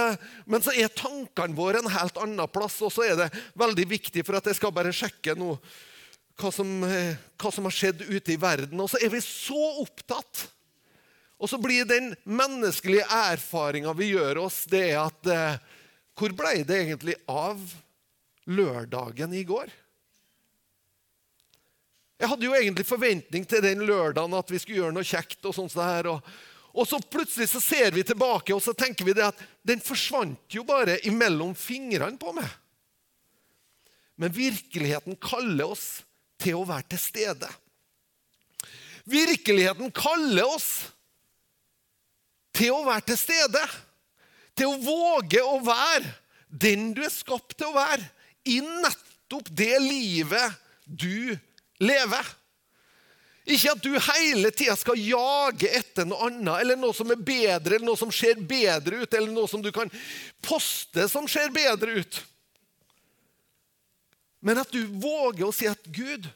men 0.49 0.63
så 0.65 0.73
er 0.73 0.89
tankene 0.89 1.53
våre 1.53 1.83
en 1.83 1.91
helt 1.93 2.17
annen 2.17 2.49
plass, 2.49 2.79
og 2.81 2.89
så 2.95 3.05
er 3.05 3.19
det 3.19 3.27
veldig 3.53 3.85
viktig 3.91 4.23
for 4.25 4.39
at 4.39 4.49
jeg 4.49 4.57
skal 4.57 4.73
bare 4.73 4.95
sjekke 4.95 5.35
nå 5.37 5.51
hva, 6.37 6.49
som, 6.53 6.71
hva 6.81 7.51
som 7.53 7.69
har 7.69 7.75
skjedd 7.77 8.01
ute 8.07 8.33
i 8.33 8.39
verden. 8.41 8.81
Og 8.81 8.89
så 8.89 8.97
er 9.05 9.13
vi 9.13 9.21
så 9.21 9.59
opptatt. 9.83 10.47
Og 11.37 11.51
så 11.51 11.59
blir 11.61 11.85
den 11.85 12.15
menneskelige 12.25 13.05
erfaringa 13.13 13.93
vi 13.97 14.15
gjør 14.15 14.47
oss, 14.47 14.63
det 14.69 14.81
er 14.95 15.03
at 15.03 15.29
eh, 15.29 15.59
Hvor 16.17 16.33
ble 16.33 16.63
det 16.65 16.79
egentlig 16.81 17.13
av 17.29 17.61
lørdagen 18.49 19.37
i 19.37 19.43
går? 19.45 19.69
Jeg 22.17 22.31
hadde 22.31 22.47
jo 22.47 22.55
egentlig 22.57 22.85
forventning 22.87 23.45
til 23.45 23.61
den 23.61 23.83
lørdagen 23.85 24.33
at 24.37 24.49
vi 24.49 24.59
skulle 24.61 24.81
gjøre 24.81 24.95
noe 24.95 25.05
kjekt. 25.05 25.39
Og 25.45 25.53
sånt 25.53 25.75
der. 25.77 26.09
Og, 26.09 26.31
og 26.73 26.89
så 26.89 26.99
plutselig 27.01 27.49
så 27.51 27.61
ser 27.61 27.93
vi 27.93 28.05
tilbake 28.05 28.55
og 28.55 28.63
så 28.63 28.73
tenker 28.77 29.05
vi 29.05 29.15
det 29.17 29.27
at 29.27 29.45
den 29.65 29.81
forsvant 29.83 30.57
jo 30.57 30.65
bare 30.67 30.99
imellom 31.09 31.53
fingrene 31.57 32.17
på 32.21 32.33
meg. 32.37 32.49
Men 34.17 34.33
virkeligheten 34.33 35.17
kaller 35.21 35.75
oss 35.75 35.87
til 36.41 36.57
å 36.57 36.65
være 36.65 36.89
til 36.93 37.01
stede. 37.01 37.49
Virkeligheten 39.07 39.93
kaller 39.95 40.49
oss 40.49 40.69
til 42.57 42.73
å 42.73 42.81
være 42.87 43.11
til 43.11 43.19
stede. 43.21 43.61
Til 44.57 44.73
å 44.73 44.79
våge 44.81 45.43
å 45.45 45.59
være 45.61 46.09
den 46.47 46.89
du 46.97 47.03
er 47.05 47.13
skapt 47.13 47.57
til 47.59 47.69
å 47.69 47.75
være, 47.75 48.05
i 48.47 48.61
nettopp 48.63 49.49
det 49.51 49.75
livet 49.83 50.55
du 50.87 51.35
leve. 51.83 52.19
Ikke 53.47 53.71
at 53.71 53.83
du 53.83 53.93
hele 53.95 54.51
tida 54.51 54.75
skal 54.75 54.99
jage 54.99 55.69
etter 55.77 56.07
noe 56.07 56.27
annet, 56.27 56.57
eller 56.61 56.79
noe 56.79 56.95
som 56.95 57.11
er 57.13 57.21
bedre, 57.21 57.77
eller 57.77 57.87
noe 57.87 57.99
som 57.99 58.11
ser 58.11 58.39
bedre 58.43 59.03
ut, 59.03 59.13
eller 59.13 59.31
noe 59.31 59.47
som 59.47 59.63
du 59.63 59.71
kan 59.75 59.91
poste 60.43 61.07
som 61.11 61.29
ser 61.31 61.53
bedre 61.55 62.01
ut. 62.01 62.19
Men 64.43 64.59
at 64.61 64.71
du 64.71 64.81
våger 64.99 65.47
å 65.47 65.55
si 65.55 65.67
at 65.69 65.87
Gud, 65.95 66.27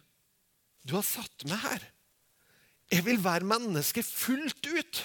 du 0.87 0.95
har 0.95 1.05
satt 1.05 1.45
meg 1.49 1.59
her. 1.65 1.83
Jeg 2.91 3.05
vil 3.05 3.19
være 3.23 3.47
menneske 3.47 4.03
fullt 4.03 4.67
ut. 4.67 5.01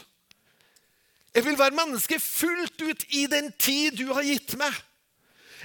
Jeg 1.36 1.44
vil 1.44 1.58
være 1.58 1.76
menneske 1.76 2.18
fullt 2.22 2.80
ut 2.80 3.02
i 3.14 3.26
den 3.30 3.50
tid 3.60 3.98
du 3.98 4.08
har 4.14 4.24
gitt 4.26 4.56
meg. 4.58 4.74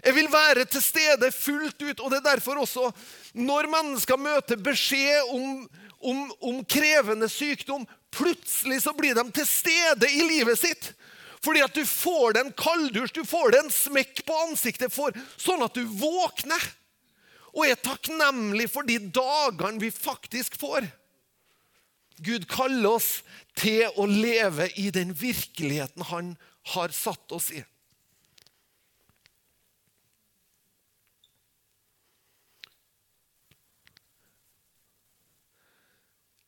Jeg 0.02 0.16
vil 0.16 0.30
være 0.34 0.66
til 0.66 0.82
stede 0.84 1.32
fullt 1.32 1.82
ut. 1.82 2.00
og 2.00 2.12
Det 2.12 2.20
er 2.20 2.30
derfor 2.32 2.62
også, 2.64 2.92
når 3.34 3.70
mennesker 3.70 4.18
møter 4.18 4.58
beskjed 4.58 5.30
om, 5.30 5.70
om, 6.02 6.22
om 6.42 6.62
krevende 6.66 7.30
sykdom, 7.30 7.86
plutselig 8.12 8.82
så 8.84 8.94
blir 8.98 9.16
de 9.16 9.26
til 9.32 9.48
stede 9.48 10.10
i 10.10 10.26
livet 10.26 10.60
sitt. 10.60 10.92
Fordi 11.42 11.64
at 11.66 11.74
du 11.74 11.86
får 11.86 12.38
den 12.38 12.52
kalddusj, 12.54 13.14
du 13.16 13.26
får 13.26 13.56
den 13.56 13.70
smekk 13.74 14.24
på 14.28 14.38
ansiktet, 14.46 14.94
for, 14.94 15.14
sånn 15.42 15.64
at 15.66 15.78
du 15.78 15.86
våkner. 15.86 16.62
Og 17.52 17.66
er 17.68 17.80
takknemlig 17.82 18.70
for 18.72 18.88
de 18.88 18.98
dagene 19.12 19.82
vi 19.82 19.90
faktisk 19.92 20.56
får. 20.62 20.86
Gud 22.22 22.46
kaller 22.50 22.98
oss 23.00 23.10
til 23.58 23.90
å 23.98 24.06
leve 24.06 24.70
i 24.78 24.92
den 24.94 25.16
virkeligheten 25.18 26.06
han 26.12 26.36
har 26.76 26.94
satt 26.94 27.34
oss 27.34 27.50
i. 27.54 27.64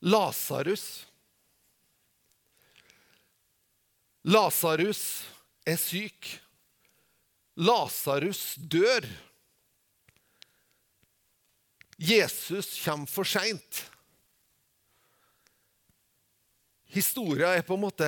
Lasarus. 0.03 1.05
Lasarus 4.27 5.23
er 5.63 5.79
syk. 5.79 6.27
Lasarus 7.55 8.57
dør. 8.59 9.07
Jesus 11.95 12.73
kommer 12.83 13.07
for 13.07 13.27
seint. 13.27 13.85
Historia 16.91 17.53
er 17.55 17.63
på 17.65 17.77
en 17.77 17.85
måte 17.87 18.07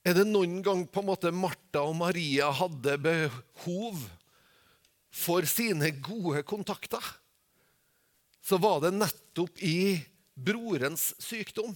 Er 0.00 0.16
det 0.16 0.26
noen 0.26 0.58
gang 0.64 0.82
på 0.88 1.04
en 1.04 1.08
måte 1.12 1.30
Martha 1.32 1.84
og 1.84 1.94
Maria 1.96 2.48
hadde 2.56 2.96
behov 3.04 4.00
for 5.12 5.46
sine 5.48 5.92
gode 6.02 6.42
kontakter? 6.48 7.04
Så 8.50 8.58
var 8.58 8.80
det 8.82 8.96
nettopp 8.98 9.62
i 9.62 10.00
brorens 10.34 11.12
sykdom. 11.22 11.70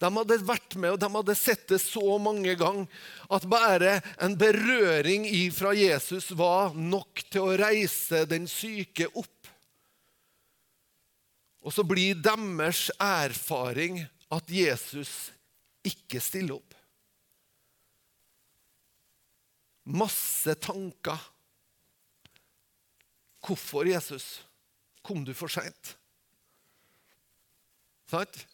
De 0.00 0.08
hadde 0.16 0.38
vært 0.48 0.74
med 0.80 0.94
og 0.94 1.00
de 1.02 1.08
hadde 1.12 1.34
sett 1.36 1.66
det 1.70 1.78
så 1.82 2.16
mange 2.18 2.54
ganger 2.58 2.88
at 3.36 3.44
bare 3.50 3.98
en 4.24 4.34
berøring 4.40 5.28
fra 5.54 5.74
Jesus 5.76 6.30
var 6.38 6.72
nok 6.74 7.22
til 7.28 7.44
å 7.44 7.58
reise 7.60 8.24
den 8.30 8.48
syke 8.50 9.10
opp. 9.12 9.50
Og 11.62 11.76
så 11.76 11.84
blir 11.86 12.18
deres 12.18 12.88
erfaring 12.96 14.00
at 14.32 14.48
Jesus 14.50 15.28
ikke 15.86 16.22
stiller 16.24 16.56
opp. 16.56 16.78
Masse 19.92 20.56
tanker. 20.62 21.20
Hvorfor 23.42 23.86
Jesus? 23.86 24.40
Kom 25.02 25.24
du 25.24 25.34
for 25.34 25.50
seint. 25.52 25.96
Sant? 28.10 28.46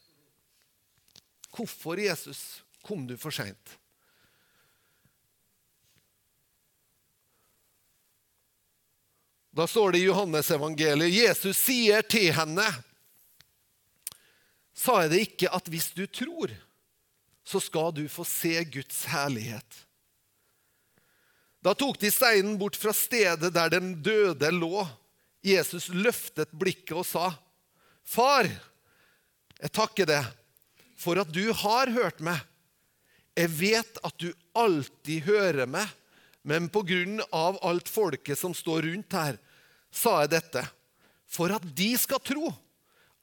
Hvorfor, 1.55 1.99
Jesus, 1.99 2.63
kom 2.87 3.07
du 3.09 3.17
for 3.19 3.35
seint? 3.35 3.79
Da 9.59 9.67
står 9.67 9.93
det 9.93 9.99
i 9.99 10.07
Johannes 10.07 10.51
evangeliet, 10.55 11.11
Jesus 11.11 11.59
sier 11.59 12.05
til 12.07 12.31
henne 12.37 12.67
Sa 14.79 15.01
jeg 15.03 15.11
det 15.11 15.23
ikke 15.25 15.51
at 15.51 15.67
hvis 15.67 15.89
du 15.97 16.05
tror, 16.07 16.53
så 17.43 17.59
skal 17.59 17.91
du 17.97 18.05
få 18.13 18.23
se 18.29 18.53
Guds 18.71 19.01
herlighet? 19.11 19.81
Da 21.67 21.73
tok 21.75 21.99
de 21.99 22.13
steinen 22.15 22.55
bort 22.61 22.79
fra 22.79 22.95
stedet 22.95 23.51
der 23.57 23.73
den 23.75 23.97
døde 24.07 24.53
lå. 24.55 24.85
Jesus 25.45 25.89
løftet 25.95 26.51
blikket 26.53 26.97
og 26.97 27.07
sa, 27.07 27.33
'Far, 28.05 28.49
Jeg 29.59 29.73
takker 29.75 30.07
deg 30.07 30.27
for 30.95 31.19
at 31.19 31.33
du 31.35 31.53
har 31.53 31.91
hørt 31.91 32.21
meg. 32.23 32.39
Jeg 33.35 33.51
vet 33.59 33.99
at 34.07 34.15
du 34.23 34.31
alltid 34.55 35.27
hører 35.27 35.67
meg, 35.67 35.87
men 36.47 36.69
på 36.71 36.85
grunn 36.87 37.19
av 37.35 37.59
alt 37.67 37.91
folket 37.91 38.39
som 38.39 38.55
står 38.55 38.87
rundt 38.87 39.17
her, 39.19 39.35
sa 39.91 40.21
jeg 40.23 40.31
dette, 40.37 40.63
for 41.27 41.51
at 41.51 41.65
de 41.75 41.91
skal 41.99 42.23
tro 42.23 42.53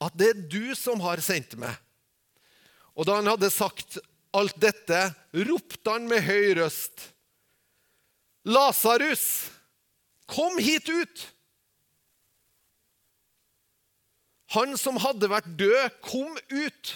at 0.04 0.12
det 0.12 0.28
er 0.28 0.44
du 0.44 0.74
som 0.76 1.00
har 1.00 1.24
sendt 1.24 1.56
meg. 1.56 1.72
Og 2.96 3.08
da 3.08 3.16
han 3.16 3.28
hadde 3.28 3.52
sagt 3.52 3.98
alt 4.36 4.56
dette, 4.60 5.00
ropte 5.48 5.92
han 5.92 6.08
med 6.08 6.24
høy 6.24 6.56
røst. 6.60 7.10
Lasarus, 8.44 9.48
kom 10.28 10.60
hit 10.60 10.88
ut! 10.92 11.24
Han 14.56 14.76
som 14.80 14.96
hadde 15.02 15.28
vært 15.28 15.48
død, 15.60 15.98
kom 16.04 16.32
ut. 16.48 16.92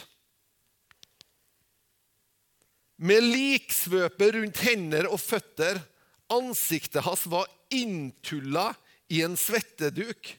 Med 3.01 3.25
liksvøpe 3.25 4.31
rundt 4.37 4.63
hender 4.65 5.09
og 5.11 5.21
føtter. 5.21 5.81
Ansiktet 6.33 7.05
hans 7.05 7.27
var 7.29 7.49
inntulla 7.75 8.71
i 9.13 9.21
en 9.27 9.37
svetteduk. 9.37 10.35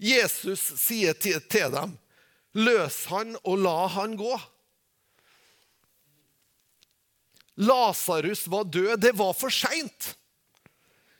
Jesus 0.00 0.62
sier 0.80 1.12
til 1.18 1.40
dem, 1.74 1.98
'Løs 2.54 3.04
han 3.12 3.36
og 3.44 3.58
la 3.62 3.86
han 3.86 4.16
gå'. 4.18 4.40
Lasarus 7.60 8.46
var 8.48 8.64
død. 8.64 8.96
Det 8.96 9.12
var 9.12 9.32
for 9.32 9.50
seint. 9.50 10.16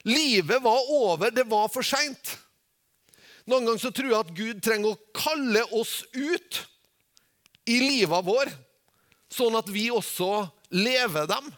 Livet 0.03 0.63
var 0.63 0.91
over. 0.91 1.31
Det 1.31 1.45
var 1.47 1.69
for 1.69 1.83
seint. 1.83 2.40
Noen 3.51 3.67
ganger 3.67 3.83
så 3.83 3.91
tror 3.91 4.13
jeg 4.13 4.23
at 4.23 4.37
Gud 4.37 4.61
trenger 4.63 4.93
å 4.93 5.01
kalle 5.17 5.65
oss 5.75 6.05
ut 6.15 6.61
i 7.67 7.81
livet 7.83 8.27
vår, 8.27 8.51
sånn 9.31 9.57
at 9.59 9.71
vi 9.71 9.89
også 9.91 10.45
lever 10.71 11.27
dem. 11.31 11.49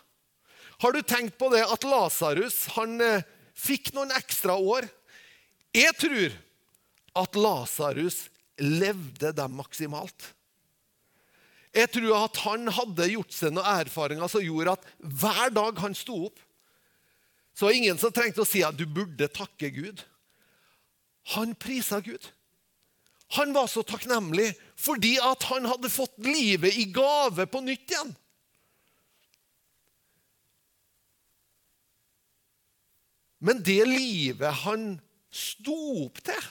Har 0.81 0.97
du 0.97 1.03
tenkt 1.05 1.37
på 1.39 1.51
det 1.53 1.61
at 1.63 1.85
Lasarus 1.85 2.65
eh, 2.81 3.27
fikk 3.53 3.93
noen 3.93 4.13
ekstra 4.17 4.57
år? 4.57 4.89
Jeg 5.77 5.93
tror 6.01 6.33
at 7.23 7.37
Lasarus 7.37 8.25
levde 8.57 9.35
dem 9.37 9.61
maksimalt. 9.61 10.33
Jeg 11.73 11.89
tror 11.93 12.17
at 12.23 12.41
han 12.45 12.73
hadde 12.73 13.13
gjort 13.15 13.37
seg 13.37 13.53
noen 13.53 13.85
erfaringer 13.85 14.33
som 14.33 14.45
gjorde 14.45 14.75
at 14.79 14.89
hver 15.01 15.53
dag 15.53 15.79
han 15.85 15.97
sto 15.97 16.19
opp, 16.31 16.41
så 17.53 17.69
var 17.69 17.77
ingen 17.77 18.01
som 18.01 18.13
trengte 18.13 18.45
å 18.45 18.49
si 18.49 18.65
at 18.65 18.77
du 18.77 18.85
burde 18.89 19.29
takke 19.33 19.69
Gud. 19.73 20.01
Han 21.23 21.55
prisa 21.55 22.01
Gud. 22.01 22.25
Han 23.37 23.53
var 23.53 23.67
så 23.67 23.83
takknemlig 23.83 24.51
fordi 24.77 25.15
at 25.23 25.47
han 25.49 25.65
hadde 25.71 25.93
fått 25.93 26.19
livet 26.27 26.77
i 26.77 26.89
gave 26.93 27.47
på 27.47 27.63
nytt 27.65 27.95
igjen. 27.95 28.11
Men 33.43 33.63
det 33.65 33.81
livet 33.89 34.61
han 34.67 34.91
sto 35.33 35.79
opp 36.05 36.21
til 36.27 36.51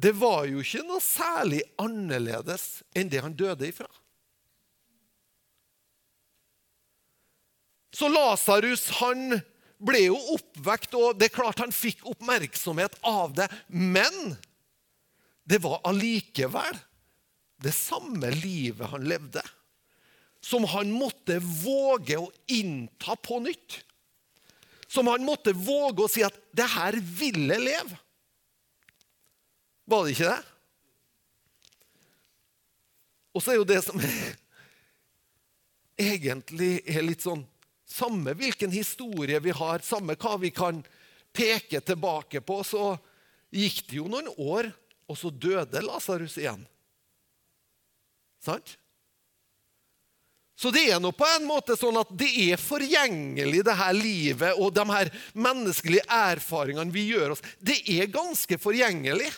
det 0.00 0.12
var 0.16 0.46
jo 0.48 0.62
ikke 0.62 0.84
noe 0.88 1.02
særlig 1.04 1.60
annerledes 1.80 2.80
enn 2.96 3.10
det 3.12 3.20
han 3.20 3.34
døde 3.36 3.66
ifra. 3.68 3.88
Så 7.92 8.08
Lasarus 8.08 8.86
han 9.00 9.42
ble 9.80 10.02
jo 10.04 10.18
oppvekt, 10.34 10.94
og 10.98 11.18
det 11.18 11.30
er 11.30 11.34
klart 11.34 11.62
han 11.62 11.74
fikk 11.74 12.04
oppmerksomhet 12.08 12.98
av 13.06 13.34
det. 13.36 13.48
Men 13.68 14.36
det 15.48 15.60
var 15.64 15.80
allikevel 15.88 16.78
det 17.60 17.72
samme 17.76 18.30
livet 18.40 18.92
han 18.92 19.06
levde, 19.08 19.42
som 20.40 20.64
han 20.72 20.92
måtte 20.92 21.38
våge 21.40 22.16
å 22.16 22.30
innta 22.52 23.16
på 23.20 23.40
nytt. 23.44 23.80
Som 24.90 25.06
han 25.06 25.22
måtte 25.22 25.52
våge 25.54 26.02
å 26.02 26.10
si 26.10 26.22
at 26.24 26.34
'det 26.52 26.66
her 26.66 26.96
vil 27.00 27.46
jeg 27.46 27.60
leve'. 27.60 27.98
Var 29.86 30.04
det 30.04 30.14
ikke 30.14 30.30
det? 30.30 30.42
Og 33.34 33.42
så 33.42 33.52
er 33.52 33.60
jo 33.60 33.68
det 33.68 33.78
som 33.84 34.00
egentlig 36.10 36.80
er 36.88 37.06
litt 37.06 37.22
sånn 37.22 37.44
Samme 37.90 38.36
hvilken 38.38 38.70
historie 38.70 39.40
vi 39.42 39.54
har, 39.56 39.82
samme 39.82 40.14
hva 40.14 40.36
vi 40.38 40.52
kan 40.54 40.78
peke 41.34 41.80
tilbake 41.82 42.42
på, 42.42 42.60
så 42.66 42.94
gikk 43.50 43.82
det 43.88 43.98
jo 43.98 44.06
noen 44.10 44.30
år, 44.38 44.70
og 45.10 45.18
så 45.18 45.32
døde 45.34 45.82
Lasarus 45.82 46.36
igjen. 46.38 46.62
Sant? 48.40 48.76
Så 50.60 50.68
det 50.74 50.84
er 50.92 51.00
nå 51.00 51.08
på 51.16 51.24
en 51.24 51.46
måte 51.48 51.72
sånn 51.78 51.96
at 51.96 52.10
det 52.20 52.28
er 52.50 52.60
forgjengelig, 52.60 53.62
det 53.64 53.76
her 53.78 53.94
livet 53.96 54.58
og 54.60 54.74
de 54.76 54.84
her 54.90 55.08
menneskelige 55.32 56.04
erfaringene 56.12 56.92
vi 56.92 57.06
gjør 57.14 57.32
oss. 57.34 57.44
Det 57.58 57.78
er 57.88 58.10
ganske 58.12 58.58
forgjengelig. 58.60 59.30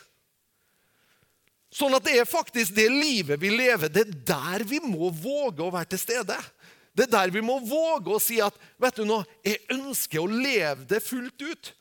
Sånn 1.73 1.95
at 1.97 2.05
det 2.05 2.19
er 2.19 2.29
faktisk 2.29 2.75
det 2.77 2.88
livet 2.91 3.41
vi 3.41 3.53
lever, 3.55 3.88
det 3.88 4.03
er 4.03 4.17
der 4.35 4.67
vi 4.69 4.83
må 4.83 5.12
våge 5.15 5.62
å 5.62 5.71
være 5.73 5.95
til 5.95 6.03
stede. 6.03 6.37
Det 6.92 7.07
er 7.07 7.12
der 7.14 7.33
vi 7.33 7.40
må 7.44 7.57
våge 7.64 8.12
å 8.12 8.20
si 8.20 8.38
at 8.44 8.57
vet 8.81 8.98
du 9.00 9.07
nå, 9.09 9.22
jeg 9.44 9.62
ønsker 9.72 10.20
å 10.20 10.28
leve 10.28 10.85
det 10.90 11.00
fullt 11.05 11.40
ut. 11.40 11.72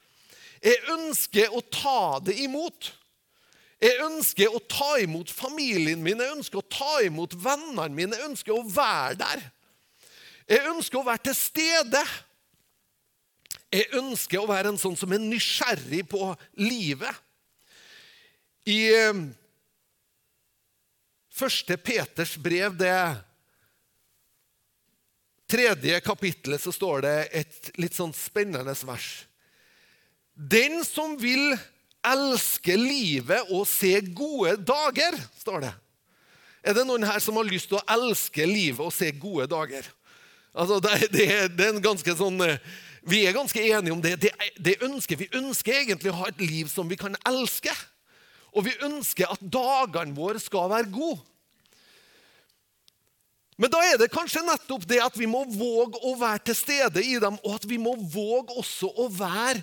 Jeg 0.61 0.77
ønsker 0.93 1.51
å 1.51 1.61
ta 1.73 2.19
det 2.23 2.37
imot. 2.45 2.91
Jeg 3.81 3.97
ønsker 4.05 4.53
å 4.53 4.61
ta 4.69 4.93
imot 5.01 5.31
familien 5.33 6.03
min, 6.05 6.21
jeg 6.21 6.35
ønsker 6.35 6.61
å 6.61 6.69
ta 6.69 6.99
imot 7.03 7.33
vennene 7.33 7.89
mine. 7.97 8.15
Jeg 8.15 8.29
ønsker 8.29 8.53
å 8.55 8.65
være 8.69 9.17
der. 9.23 9.47
Jeg 10.51 10.67
ønsker 10.69 11.01
å 11.01 11.07
være 11.07 11.25
til 11.27 11.37
stede. 11.37 12.03
Jeg 13.71 13.89
ønsker 13.97 14.39
å 14.39 14.49
være 14.51 14.71
en 14.71 14.79
sånn 14.79 14.97
som 14.99 15.11
er 15.15 15.23
nysgjerrig 15.23 16.05
på 16.11 16.29
livet. 16.61 17.21
I 18.69 18.79
eh, 18.93 19.21
Første 21.31 21.77
Peters 21.79 22.35
brev, 22.37 22.75
det 22.77 22.91
tredje 25.51 25.99
kapittelet, 26.05 26.61
så 26.63 26.71
står 26.73 27.03
det 27.05 27.17
et 27.41 27.69
litt 27.81 27.97
sånn 27.97 28.13
spennende 28.15 28.75
vers. 28.87 29.09
Den 30.33 30.81
som 30.87 31.17
vil 31.19 31.51
elske 32.01 32.75
livet 32.79 33.51
og 33.51 33.67
se 33.69 33.93
gode 34.15 34.55
dager, 34.65 35.17
står 35.41 35.67
det. 35.67 35.73
Er 36.61 36.77
det 36.77 36.85
noen 36.85 37.05
her 37.05 37.19
som 37.21 37.37
har 37.37 37.47
lyst 37.49 37.71
til 37.71 37.79
å 37.79 37.85
elske 37.89 38.45
livet 38.45 38.83
og 38.85 38.93
se 38.93 39.09
gode 39.17 39.47
dager? 39.49 39.85
Altså, 40.53 40.79
det, 40.83 41.09
det, 41.13 41.27
det 41.57 41.67
er 41.67 41.73
en 41.73 41.83
ganske 41.83 42.15
sånn 42.17 42.41
eh, 42.43 42.59
Vi 43.07 43.21
er 43.25 43.33
ganske 43.33 43.61
enige 43.61 43.93
om 43.95 44.01
det. 44.03 44.17
det. 44.21 44.33
Det 44.59 44.75
ønsker 44.83 45.17
Vi 45.17 45.29
ønsker 45.39 45.77
egentlig 45.79 46.11
å 46.11 46.19
ha 46.19 46.27
et 46.29 46.41
liv 46.43 46.69
som 46.69 46.89
vi 46.89 46.99
kan 46.99 47.15
elske. 47.25 47.73
Og 48.51 48.67
vi 48.67 48.75
ønsker 48.83 49.31
at 49.31 49.41
dagene 49.41 50.13
våre 50.13 50.41
skal 50.43 50.69
være 50.73 50.91
gode. 50.91 51.23
Men 53.59 53.71
da 53.71 53.81
er 53.85 53.99
det 53.99 54.11
kanskje 54.13 54.43
nettopp 54.45 54.85
det 54.89 55.01
at 55.03 55.17
vi 55.19 55.27
må 55.29 55.43
våge 55.49 55.99
å 56.07 56.15
være 56.19 56.45
til 56.49 56.57
stede 56.57 57.03
i 57.03 57.17
dem, 57.21 57.37
og 57.43 57.59
at 57.59 57.67
vi 57.69 57.77
må 57.81 57.95
våge 57.99 58.55
også 58.61 58.89
å 59.03 59.07
være 59.11 59.61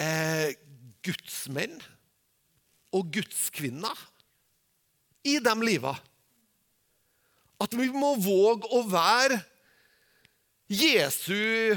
eh, 0.00 0.56
gudsmenn 1.04 1.76
og 2.96 3.12
gudskvinner 3.14 4.06
i 5.28 5.36
de 5.44 5.54
liva. 5.60 5.94
At 7.58 7.74
vi 7.74 7.88
må 7.92 8.14
våge 8.22 8.70
å 8.74 8.84
være 8.88 9.40
Jesu 10.68 11.76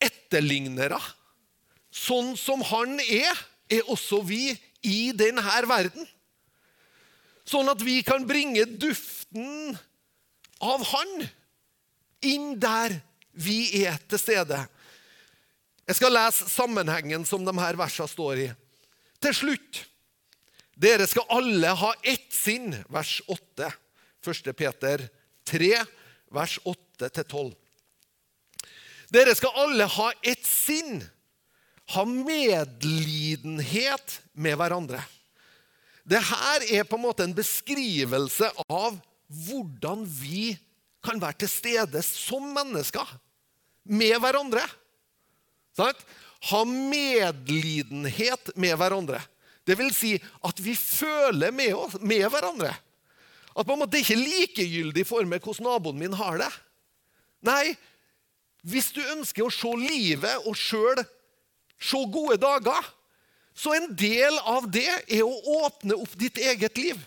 etterlignere. 0.00 0.98
Sånn 1.90 2.34
som 2.38 2.62
han 2.66 2.98
er, 3.04 3.34
er 3.70 3.88
også 3.90 4.22
vi 4.26 4.50
i 4.86 5.12
denne 5.16 5.44
verden. 5.68 6.08
Sånn 7.48 7.68
at 7.72 7.82
vi 7.82 8.00
kan 8.06 8.26
bringe 8.28 8.64
duften 8.64 9.76
av 10.60 10.84
Han 10.92 11.28
inn 12.26 12.52
der 12.60 12.98
vi 13.32 13.84
er 13.84 13.96
til 14.08 14.20
stede. 14.20 14.58
Jeg 15.88 15.98
skal 15.98 16.14
lese 16.14 16.48
sammenhengen 16.52 17.24
som 17.26 17.44
de 17.46 17.54
her 17.58 17.78
versene 17.80 18.10
står 18.10 18.42
i. 18.44 18.48
Til 19.20 19.34
slutt. 19.34 19.80
Dere 20.80 21.04
skal 21.08 21.26
alle 21.34 21.72
ha 21.76 21.90
ett 22.06 22.30
sinn, 22.32 22.72
vers 22.88 23.18
8. 23.28 23.68
1. 24.24 24.52
Peter 24.56 25.02
3, 25.48 25.72
vers 26.32 26.54
8-12. 26.64 27.50
Dere 29.10 29.34
skal 29.36 29.58
alle 29.64 29.88
ha 29.90 30.06
ett 30.22 30.46
sinn, 30.46 31.02
ha 31.90 32.04
medlidenhet 32.06 34.20
med 34.32 34.56
hverandre. 34.60 35.02
Det 36.06 36.20
her 36.22 36.64
er 36.78 36.86
på 36.88 36.98
en 36.98 37.04
måte 37.04 37.26
en 37.26 37.36
beskrivelse 37.36 38.50
av 38.66 38.98
hvordan 39.46 40.04
vi 40.06 40.58
kan 41.04 41.20
være 41.22 41.42
til 41.42 41.52
stede 41.52 42.02
som 42.04 42.54
mennesker 42.54 43.06
med 43.90 44.16
hverandre. 44.22 44.64
Sånn? 45.76 45.94
ha 46.40 46.64
medlidenhet 46.64 48.50
med 48.56 48.76
hverandre. 48.80 49.20
Det 49.64 49.76
vil 49.76 49.92
si 49.94 50.14
at 50.46 50.62
vi 50.62 50.74
føler 50.76 51.52
med, 51.52 51.74
oss, 51.76 51.98
med 52.00 52.24
hverandre. 52.32 52.72
At 53.52 53.66
på 53.66 53.74
en 53.74 53.82
måte 53.82 54.00
ikke 54.00 54.16
er 54.16 54.24
likegyldig 54.24 55.04
for 55.04 55.26
meg 55.28 55.44
hvordan 55.44 55.68
naboen 55.68 56.00
min 56.00 56.16
har 56.16 56.40
det. 56.40 56.50
Nei, 57.44 57.74
hvis 58.64 58.90
du 58.96 59.02
ønsker 59.04 59.44
å 59.44 59.52
se 59.52 59.72
livet 59.80 60.48
og 60.48 60.56
sjøl 60.58 61.02
se 61.80 62.00
gode 62.12 62.36
dager, 62.40 62.86
så 63.56 63.74
en 63.76 63.90
del 63.96 64.36
av 64.48 64.68
det 64.72 64.88
er 65.08 65.24
å 65.24 65.60
åpne 65.64 65.96
opp 66.00 66.12
ditt 66.20 66.38
eget 66.40 66.78
liv. 66.80 67.00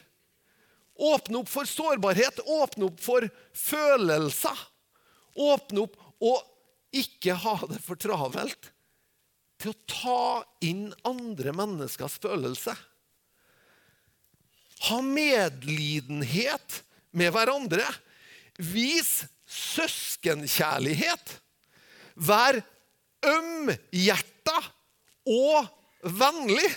Åpne 0.94 1.42
opp 1.42 1.50
for 1.50 1.66
sårbarhet, 1.70 2.44
åpne 2.46 2.90
opp 2.92 3.00
for 3.02 3.26
følelser. 3.58 4.60
Åpne 5.34 5.88
opp 5.88 5.98
og 6.24 6.44
ikke 6.94 7.34
ha 7.42 7.56
det 7.72 7.80
for 7.82 7.98
travelt 7.98 8.70
til 9.62 9.72
å 9.72 9.80
ta 9.90 10.24
inn 10.66 10.92
andre 11.08 11.54
menneskers 11.56 12.20
følelse. 12.22 12.76
Ha 14.90 15.00
medlidenhet 15.02 16.82
med 17.16 17.32
hverandre. 17.34 17.86
Vis 18.60 19.24
søskenkjærlighet. 19.48 21.38
Vær 22.14 22.60
ømhjerta 23.28 24.58
og 25.30 25.70
vennlig. 26.04 26.68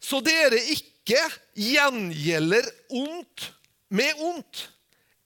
Så 0.00 0.18
dere 0.24 0.58
ikke 0.72 1.22
gjengjelder 1.54 2.66
ondt 2.98 3.50
med 3.94 4.22
ondt 4.24 4.64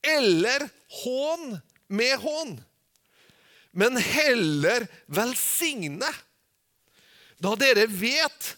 eller 0.05 0.67
hån 1.01 1.55
med 1.87 2.17
hån, 2.21 2.53
men 3.75 3.97
heller 3.97 4.85
velsigne, 5.11 6.09
da 7.41 7.53
dere 7.59 7.87
vet 7.91 8.51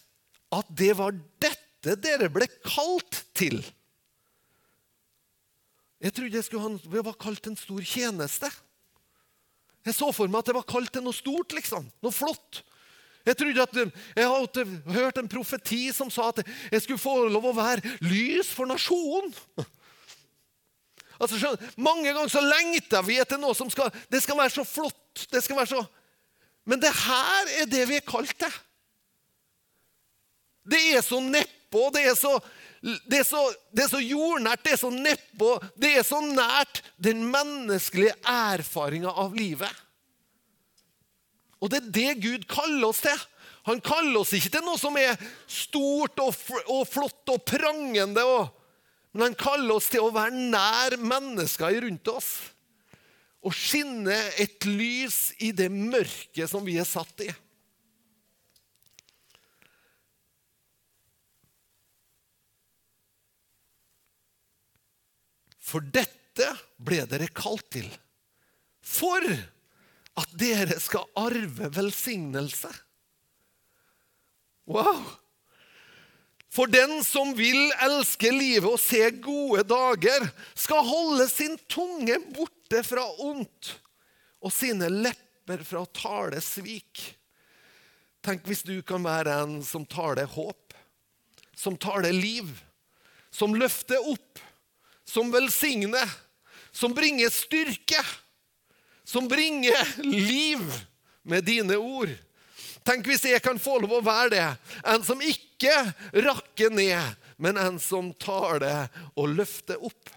at 0.54 0.68
det 0.70 0.92
var 0.98 1.16
dette 1.42 1.96
dere 2.00 2.28
ble 2.32 2.46
kalt 2.64 3.22
til. 3.36 3.60
Jeg 5.98 6.14
trodde 6.14 6.38
jeg 6.38 6.46
skulle 6.46 6.62
ha, 6.62 6.94
jeg 6.94 7.06
var 7.08 7.18
kalt 7.18 7.48
en 7.50 7.58
stor 7.58 7.82
tjeneste. 7.82 8.50
Jeg 9.88 9.96
så 9.96 10.10
for 10.12 10.28
meg 10.28 10.42
at 10.42 10.50
det 10.50 10.58
var 10.58 10.68
kalt 10.68 10.92
til 10.92 11.04
noe 11.04 11.16
stort, 11.16 11.54
liksom. 11.56 11.86
Noe 12.04 12.12
flott. 12.12 12.60
Jeg 13.24 13.36
trodde 13.40 13.64
at 13.64 13.78
jeg 14.16 14.28
hadde 14.28 14.64
hørt 14.94 15.18
en 15.20 15.30
profeti 15.30 15.88
som 15.92 16.10
sa 16.12 16.30
at 16.30 16.42
jeg 16.72 16.84
skulle 16.84 17.00
få 17.00 17.14
lov 17.28 17.50
å 17.50 17.56
være 17.56 17.96
lys 18.04 18.52
for 18.54 18.68
nasjonen. 18.68 19.34
Altså, 21.18 21.48
mange 21.74 22.12
ganger 22.12 22.30
så 22.30 22.38
lengter 22.38 23.02
vi 23.02 23.16
etter 23.18 23.40
noe 23.42 23.50
som 23.58 23.66
skal, 23.74 23.88
det 24.06 24.20
skal 24.22 24.36
være 24.38 24.52
så 24.54 24.62
flott. 24.62 25.24
det 25.32 25.40
skal 25.42 25.58
være 25.58 25.70
så... 25.72 25.80
Men 26.62 26.78
det 26.78 26.92
her 26.94 27.50
er 27.58 27.66
det 27.66 27.80
vi 27.90 27.96
er 27.98 28.04
kalt 28.06 28.36
til. 28.38 28.54
Det 30.62 30.78
er 30.94 31.02
så 31.02 31.18
nedpå, 31.18 31.88
det 31.96 32.04
er 32.06 32.14
så, 32.14 32.36
det, 32.82 33.20
er 33.20 33.26
så, 33.26 33.40
det 33.74 33.84
er 33.84 33.90
så 33.90 34.00
jordnært, 34.02 34.62
det 34.64 34.76
er 34.76 34.80
så 34.80 34.90
nedpå. 34.94 35.54
Det 35.78 35.90
er 35.98 36.06
så 36.06 36.20
nært 36.22 36.82
den 37.02 37.24
menneskelige 37.30 38.14
erfaringa 38.22 39.10
av 39.10 39.34
livet. 39.34 39.84
Og 41.58 41.72
det 41.72 41.80
er 41.80 41.90
det 41.96 42.12
Gud 42.22 42.46
kaller 42.50 42.90
oss 42.90 43.02
til. 43.02 43.24
Han 43.68 43.82
kaller 43.84 44.20
oss 44.22 44.32
ikke 44.36 44.52
til 44.54 44.64
noe 44.64 44.78
som 44.80 44.94
er 44.96 45.18
stort 45.50 46.20
og, 46.22 46.36
og 46.70 46.86
flott 46.88 47.34
og 47.34 47.42
prangende. 47.48 48.22
Og, 48.22 48.46
men 49.12 49.28
han 49.28 49.36
kaller 49.38 49.74
oss 49.74 49.90
til 49.92 50.06
å 50.06 50.14
være 50.14 50.38
nær 50.54 50.96
mennesker 51.02 51.80
rundt 51.84 52.12
oss. 52.14 52.30
Og 53.42 53.54
skinne 53.54 54.16
et 54.38 54.64
lys 54.66 55.34
i 55.42 55.50
det 55.56 55.68
mørket 55.72 56.50
som 56.50 56.64
vi 56.66 56.78
er 56.78 56.88
satt 56.88 57.26
i. 57.26 57.30
For 65.68 65.84
dette 65.84 66.48
ble 66.80 67.02
dere 67.10 67.28
kalt 67.34 67.66
til. 67.74 67.88
For 68.80 69.24
at 70.18 70.36
dere 70.40 70.78
skal 70.80 71.08
arve 71.18 71.68
velsignelse. 71.76 72.70
Wow! 74.68 75.02
For 76.48 76.70
den 76.72 77.02
som 77.04 77.34
vil 77.36 77.68
elske 77.84 78.30
livet 78.32 78.70
og 78.70 78.80
se 78.80 79.02
gode 79.22 79.66
dager, 79.68 80.24
skal 80.56 80.86
holde 80.86 81.28
sin 81.30 81.58
tunge 81.68 82.16
borte 82.32 82.80
fra 82.86 83.04
ondt 83.20 83.74
og 84.40 84.54
sine 84.54 84.88
lepper 84.90 85.62
fra 85.66 85.84
å 85.84 85.92
tale 85.92 86.40
svik. 86.44 87.02
Tenk 88.24 88.48
hvis 88.48 88.64
du 88.66 88.78
kan 88.86 89.04
være 89.04 89.36
en 89.44 89.58
som 89.64 89.84
taler 89.88 90.28
håp, 90.32 90.74
som 91.54 91.76
taler 91.78 92.16
liv, 92.16 92.48
som 93.30 93.54
løfter 93.54 94.02
opp, 94.08 94.40
som 95.08 95.30
velsigner, 95.32 96.08
som 96.70 96.92
bringer 96.94 97.32
styrke, 97.32 98.02
som 99.04 99.28
bringer 99.28 99.96
liv 100.04 100.60
med 101.22 101.44
dine 101.48 101.78
ord. 101.80 102.12
Tenk 102.84 103.08
hvis 103.08 103.24
jeg 103.28 103.40
kan 103.44 103.60
få 103.60 103.78
lov 103.80 103.98
å 103.98 104.04
være 104.04 104.32
det. 104.34 104.44
En 104.84 105.04
som 105.04 105.20
ikke 105.24 105.72
rakker 106.12 106.72
ned, 106.72 107.16
men 107.40 107.56
en 107.60 107.80
som 107.80 108.12
tar 108.20 108.60
det 108.64 108.76
og 109.16 109.32
løfter 109.32 109.80
opp. 109.80 110.12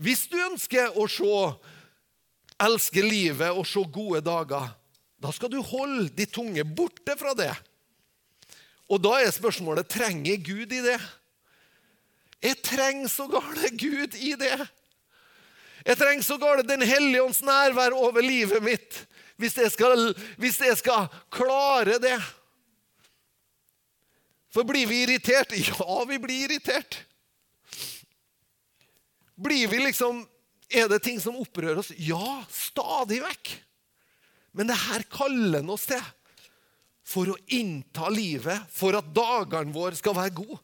Hvis 0.00 0.26
du 0.32 0.36
ønsker 0.40 0.96
å 0.96 1.06
se, 1.08 1.40
elske 2.60 3.04
livet 3.04 3.56
og 3.56 3.64
se 3.68 3.82
gode 3.92 4.20
dager, 4.24 4.70
da 5.20 5.32
skal 5.36 5.52
du 5.52 5.60
holde 5.64 6.08
de 6.16 6.28
tunge 6.28 6.64
borte 6.64 7.16
fra 7.20 7.32
det. 7.36 7.52
Og 8.90 9.00
da 9.04 9.18
er 9.20 9.32
spørsmålet 9.32 9.88
trenger 9.88 10.40
Gud 10.40 10.72
i 10.72 10.80
det. 10.84 10.98
Jeg 12.40 12.62
trenger 12.64 13.08
så 13.12 13.26
gale 13.28 13.70
Gud 13.76 14.16
i 14.16 14.34
det. 14.40 14.56
Jeg 15.84 15.96
trenger 16.00 16.24
så 16.24 16.36
gale 16.40 16.64
Den 16.64 16.82
hellige 16.84 17.22
ånds 17.24 17.42
nærvær 17.44 17.96
over 17.96 18.24
livet 18.24 18.62
mitt 18.64 19.06
hvis 19.40 19.54
jeg, 19.56 19.70
skal, 19.72 20.10
hvis 20.36 20.58
jeg 20.60 20.76
skal 20.76 21.06
klare 21.32 21.94
det. 21.96 22.18
For 24.52 24.66
blir 24.68 24.84
vi 24.90 25.04
irritert? 25.06 25.54
Ja, 25.70 26.04
vi 26.04 26.18
blir 26.20 26.44
irritert. 26.44 26.98
Blir 29.40 29.70
vi 29.72 29.80
liksom 29.86 30.26
Er 30.68 30.90
det 30.92 31.00
ting 31.02 31.16
som 31.18 31.38
opprører 31.40 31.80
oss? 31.80 31.88
Ja, 31.96 32.44
stadig 32.52 33.22
vekk. 33.24 33.54
Men 34.54 34.68
det 34.68 34.76
her 34.78 35.02
kaller 35.10 35.62
han 35.62 35.72
oss 35.72 35.88
til 35.90 36.04
for 37.10 37.32
å 37.32 37.38
innta 37.50 38.06
livet, 38.12 38.68
for 38.70 38.94
at 38.94 39.08
dagene 39.10 39.74
våre 39.74 39.96
skal 39.98 40.14
være 40.14 40.36
gode. 40.36 40.60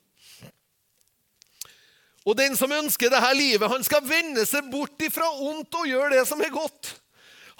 Og 2.27 2.35
den 2.35 2.57
som 2.59 2.73
ønsker 2.75 3.13
dette 3.13 3.35
livet, 3.39 3.71
han 3.71 3.85
skal 3.87 4.03
vende 4.07 4.43
seg 4.49 4.67
bort 4.73 5.03
ifra 5.07 5.29
ondt 5.47 5.77
og 5.79 5.87
gjøre 5.87 6.17
det 6.17 6.25
som 6.27 6.43
er 6.43 6.51
godt. 6.55 6.97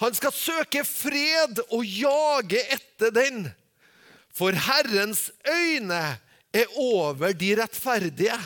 Han 0.03 0.13
skal 0.13 0.35
søke 0.35 0.83
fred 0.85 1.61
og 1.71 1.85
jage 1.87 2.59
etter 2.75 3.13
den. 3.15 3.47
For 4.35 4.53
Herrens 4.53 5.31
øyne 5.47 6.19
er 6.53 6.77
over 6.77 7.33
de 7.33 7.55
rettferdige, 7.57 8.37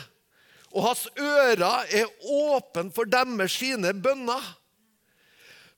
og 0.72 0.86
hans 0.86 1.04
ører 1.20 1.90
er 1.92 2.08
åpne 2.22 2.88
for 2.94 3.04
deres 3.10 3.58
sine 3.58 3.92
bønner. 3.92 4.46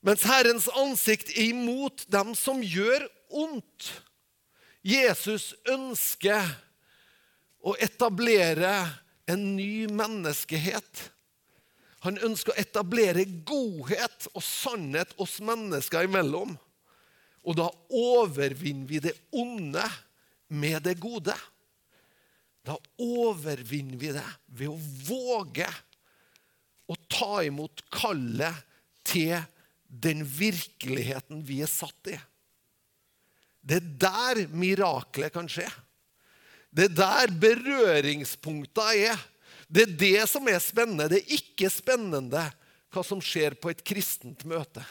Mens 0.05 0.23
Herrens 0.29 0.69
ansikt 0.77 1.33
er 1.33 1.49
imot 1.49 2.05
dem 2.13 2.35
som 2.39 2.61
gjør 2.63 3.09
ondt. 3.33 3.89
Jesus 4.85 5.55
ønsker 5.73 6.45
å 7.65 7.73
etablere 7.83 8.77
en 9.31 9.45
ny 9.57 9.87
menneskehet. 9.89 11.09
Han 12.05 12.19
ønsker 12.27 12.53
å 12.53 12.61
etablere 12.61 13.25
godhet 13.49 14.29
og 14.35 14.45
sannhet 14.45 15.15
oss 15.21 15.39
mennesker 15.45 16.05
imellom. 16.09 16.53
Og 17.45 17.57
da 17.57 17.69
overvinner 17.93 18.89
vi 18.89 19.01
det 19.05 19.15
onde 19.37 19.85
med 20.53 20.85
det 20.85 20.99
gode. 21.01 21.37
Da 22.65 22.77
overvinner 23.01 24.01
vi 24.01 24.13
det 24.17 24.29
ved 24.47 24.73
å 24.73 24.79
våge 25.09 25.69
å 26.89 26.97
ta 27.09 27.41
imot 27.45 27.85
kallet 27.93 28.65
til 29.05 29.37
den 29.89 30.25
virkeligheten 30.27 31.45
vi 31.47 31.61
er 31.65 31.71
satt 31.71 32.13
i. 32.13 32.17
Det 33.65 33.81
er 33.81 33.93
der 34.05 34.41
miraklet 34.53 35.33
kan 35.33 35.49
skje. 35.49 35.69
Det 36.75 36.89
er 36.89 36.97
der 36.99 37.35
berøringspunkta 37.39 38.89
er. 38.99 39.21
Det 39.71 39.87
er 39.87 39.97
det 39.99 40.25
som 40.31 40.49
er 40.51 40.59
spennende. 40.63 41.07
Det 41.13 41.23
er 41.23 41.37
ikke 41.39 41.71
spennende 41.71 42.43
hva 42.95 43.05
som 43.07 43.23
skjer 43.23 43.55
på 43.59 43.71
et 43.71 43.83
kristent 43.87 44.43
møte. 44.49 44.83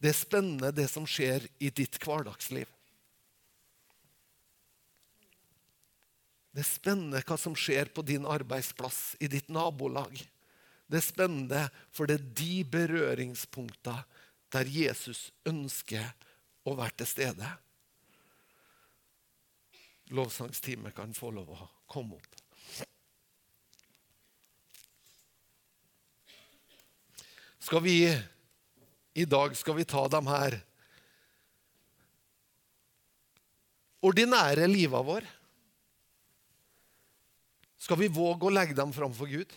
Det 0.00 0.12
er 0.12 0.16
spennende 0.16 0.72
det 0.76 0.88
som 0.92 1.06
skjer 1.08 1.44
i 1.60 1.70
ditt 1.72 1.98
hverdagsliv. 2.02 2.68
Det 6.56 6.62
er 6.64 6.68
spennende 6.68 7.20
hva 7.20 7.36
som 7.40 7.56
skjer 7.58 7.90
på 7.92 8.04
din 8.08 8.24
arbeidsplass, 8.28 9.16
i 9.20 9.28
ditt 9.28 9.50
nabolag. 9.52 10.16
Det 10.88 11.00
er 11.00 11.04
spennende, 11.04 11.66
for 11.92 12.08
det 12.08 12.16
er 12.16 12.30
de 12.40 12.64
berøringspunkta 12.72 13.98
der 14.54 14.70
Jesus 14.70 15.26
ønsker 15.44 16.06
å 16.64 16.76
være 16.78 17.02
til 17.02 17.10
stede. 17.10 17.50
Lovsangsteamet 20.14 20.94
kan 20.94 21.14
få 21.14 21.32
lov 21.34 21.50
å 21.50 21.68
komme 21.90 22.18
opp. 22.18 22.86
Skal 27.66 27.82
vi 27.82 27.98
i 29.16 29.24
dag 29.24 29.56
skal 29.56 29.74
vi 29.78 29.84
ta 29.88 30.04
de 30.12 30.20
her 30.28 30.60
ordinære 34.06 34.68
livet 34.70 35.06
vår. 35.08 35.26
Skal 37.80 37.98
vi 38.02 38.12
våge 38.12 38.46
å 38.46 38.52
legge 38.52 38.76
dem 38.76 38.92
fram 38.94 39.14
for 39.16 39.30
Gud? 39.30 39.50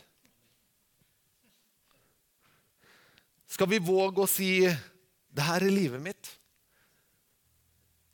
Skal 3.50 3.70
vi 3.70 3.82
våge 3.82 4.24
å 4.24 4.30
si 4.30 4.66
'Det 4.66 5.44
her 5.46 5.62
er 5.62 5.72
livet 5.72 6.02
mitt'? 6.02 6.38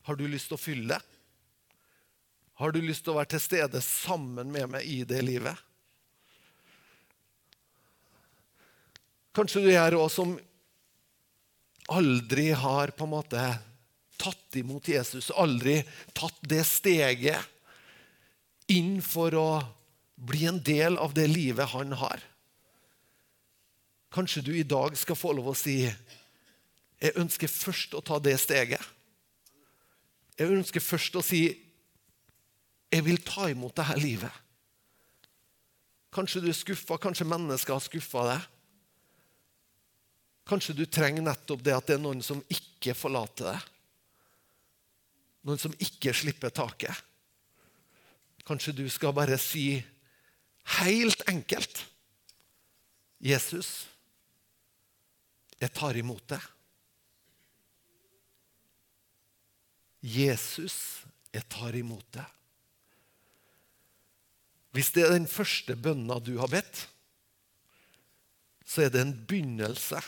Har 0.03 0.15
du 0.15 0.27
lyst 0.27 0.47
til 0.47 0.57
å 0.57 0.61
fylle 0.61 0.87
det? 0.87 1.14
Har 2.55 2.71
du 2.71 2.79
lyst 2.79 3.03
til 3.03 3.11
å 3.11 3.17
være 3.19 3.33
til 3.35 3.43
stede 3.43 3.81
sammen 3.83 4.51
med 4.51 4.69
meg 4.77 4.87
i 4.87 5.01
det 5.07 5.19
livet? 5.27 5.55
Kanskje 9.35 9.65
du 9.65 9.71
er 9.73 9.97
òg 9.97 10.07
som 10.13 10.37
aldri 11.91 12.53
har 12.55 12.93
på 12.95 13.03
en 13.03 13.11
måte 13.11 13.41
tatt 14.15 14.55
imot 14.55 14.87
Jesus, 14.87 15.27
aldri 15.35 15.81
tatt 16.15 16.39
det 16.47 16.63
steget 16.63 17.43
inn 18.71 19.01
for 19.03 19.35
å 19.35 19.49
bli 20.15 20.45
en 20.47 20.61
del 20.63 20.95
av 20.97 21.11
det 21.13 21.27
livet 21.27 21.75
han 21.75 21.91
har. 21.99 22.23
Kanskje 24.15 24.45
du 24.47 24.53
i 24.55 24.63
dag 24.63 24.95
skal 24.95 25.19
få 25.19 25.35
lov 25.35 25.51
å 25.51 25.57
si 25.59 25.81
jeg 25.83 27.19
ønsker 27.19 27.51
først 27.51 27.93
å 27.99 28.01
ta 28.01 28.21
det 28.23 28.37
steget. 28.39 28.79
Jeg 30.39 30.55
ønsker 30.55 30.79
først 30.79 31.19
å 31.19 31.23
si 31.23 31.43
jeg 32.93 33.05
vil 33.05 33.21
ta 33.25 33.49
imot 33.51 33.75
dette 33.75 33.97
livet. 33.99 34.41
Kanskje 36.15 36.41
du 36.43 36.49
er 36.49 36.55
skuffa, 36.55 36.97
kanskje 37.01 37.27
mennesker 37.27 37.75
har 37.75 37.83
skuffa 37.83 38.27
deg. 38.29 38.51
Kanskje 40.45 40.75
du 40.77 40.85
trenger 40.85 41.25
nettopp 41.25 41.63
det 41.65 41.73
at 41.75 41.89
det 41.89 41.97
er 41.97 42.03
noen 42.03 42.21
som 42.23 42.43
ikke 42.53 42.93
forlater 42.95 43.49
deg. 43.49 43.71
Noen 45.45 45.61
som 45.61 45.73
ikke 45.81 46.13
slipper 46.15 46.53
taket. 46.53 46.93
Kanskje 48.45 48.75
du 48.77 48.85
skal 48.93 49.13
bare 49.17 49.37
si 49.41 49.73
helt 50.79 51.25
enkelt 51.29 51.83
Jesus, 53.25 53.87
jeg 55.57 55.71
tar 55.73 55.97
imot 55.97 56.21
deg. 56.29 56.43
Jesus, 60.05 60.75
jeg 61.33 61.47
tar 61.49 61.73
imot 61.79 62.05
det. 62.13 62.25
Hvis 64.75 64.91
det 64.91 65.05
er 65.05 65.15
den 65.15 65.29
første 65.31 65.77
bønna 65.79 66.19
du 66.19 66.35
har 66.41 66.51
bedt, 66.51 66.81
så 68.65 68.83
er 68.83 68.91
det 68.91 69.01
en 69.05 69.15
begynnelse 69.29 70.01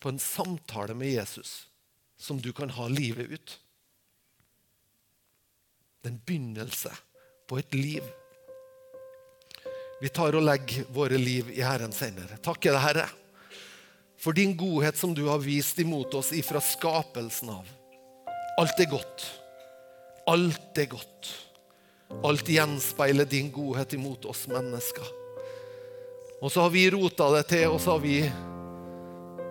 på 0.00 0.12
en 0.12 0.20
samtale 0.20 0.96
med 0.98 1.14
Jesus 1.14 1.70
som 2.20 2.40
du 2.42 2.52
kan 2.52 2.72
ha 2.76 2.88
livet 2.92 3.30
ut. 3.32 3.54
Det 6.00 6.10
er 6.10 6.12
en 6.12 6.24
begynnelse 6.26 6.92
på 7.48 7.60
et 7.60 7.74
liv. 7.74 8.04
Vi 10.00 10.08
tar 10.12 10.36
og 10.36 10.44
legger 10.44 10.88
våre 10.92 11.16
liv 11.20 11.48
i 11.52 11.64
Herrens 11.64 12.00
hender. 12.04 12.36
Takker 12.44 12.76
det, 12.76 12.84
Herre, 12.84 13.08
for 14.20 14.36
din 14.36 14.52
godhet 14.56 14.96
som 14.96 15.12
du 15.16 15.26
har 15.28 15.40
vist 15.40 15.80
imot 15.80 16.14
oss 16.16 16.34
ifra 16.36 16.60
skapelsen 16.64 17.52
av. 17.52 17.68
Alt 18.60 18.80
er 18.80 18.92
godt. 18.92 19.26
Alt 20.28 20.80
er 20.80 20.92
godt. 20.92 21.32
Alt 22.26 22.48
gjenspeiler 22.50 23.24
din 23.24 23.52
godhet 23.54 23.94
imot 23.96 24.26
oss 24.28 24.46
mennesker. 24.50 25.06
Og 26.40 26.52
så 26.52 26.64
har 26.64 26.72
vi 26.74 26.88
rota 26.90 27.28
det 27.36 27.44
til, 27.52 27.68
og 27.70 27.80
så 27.80 27.94
har 27.96 28.02
vi 28.02 28.16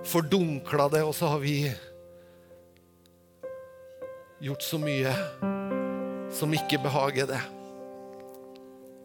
fordunkla 0.10 0.90
det, 0.90 1.04
og 1.06 1.16
så 1.16 1.32
har 1.34 1.40
vi 1.44 1.56
gjort 4.44 4.64
så 4.64 4.80
mye 4.82 5.14
som 6.34 6.54
ikke 6.54 6.82
behager 6.84 7.30
det. 7.30 7.42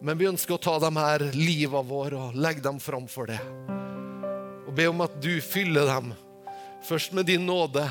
Men 0.05 0.19
vi 0.19 0.27
ønsker 0.29 0.55
å 0.55 0.61
ta 0.61 0.75
de 0.83 0.91
her 0.97 1.29
livet 1.33 1.87
våre 1.87 2.27
og 2.27 2.37
legge 2.37 2.63
dem 2.65 2.79
framfor 2.83 3.31
det. 3.31 3.39
Og 4.65 4.73
be 4.75 4.89
om 4.91 5.01
at 5.05 5.15
du 5.23 5.33
fyller 5.41 5.87
dem, 5.89 6.11
først 6.85 7.15
med 7.15 7.29
din 7.31 7.45
nåde. 7.47 7.87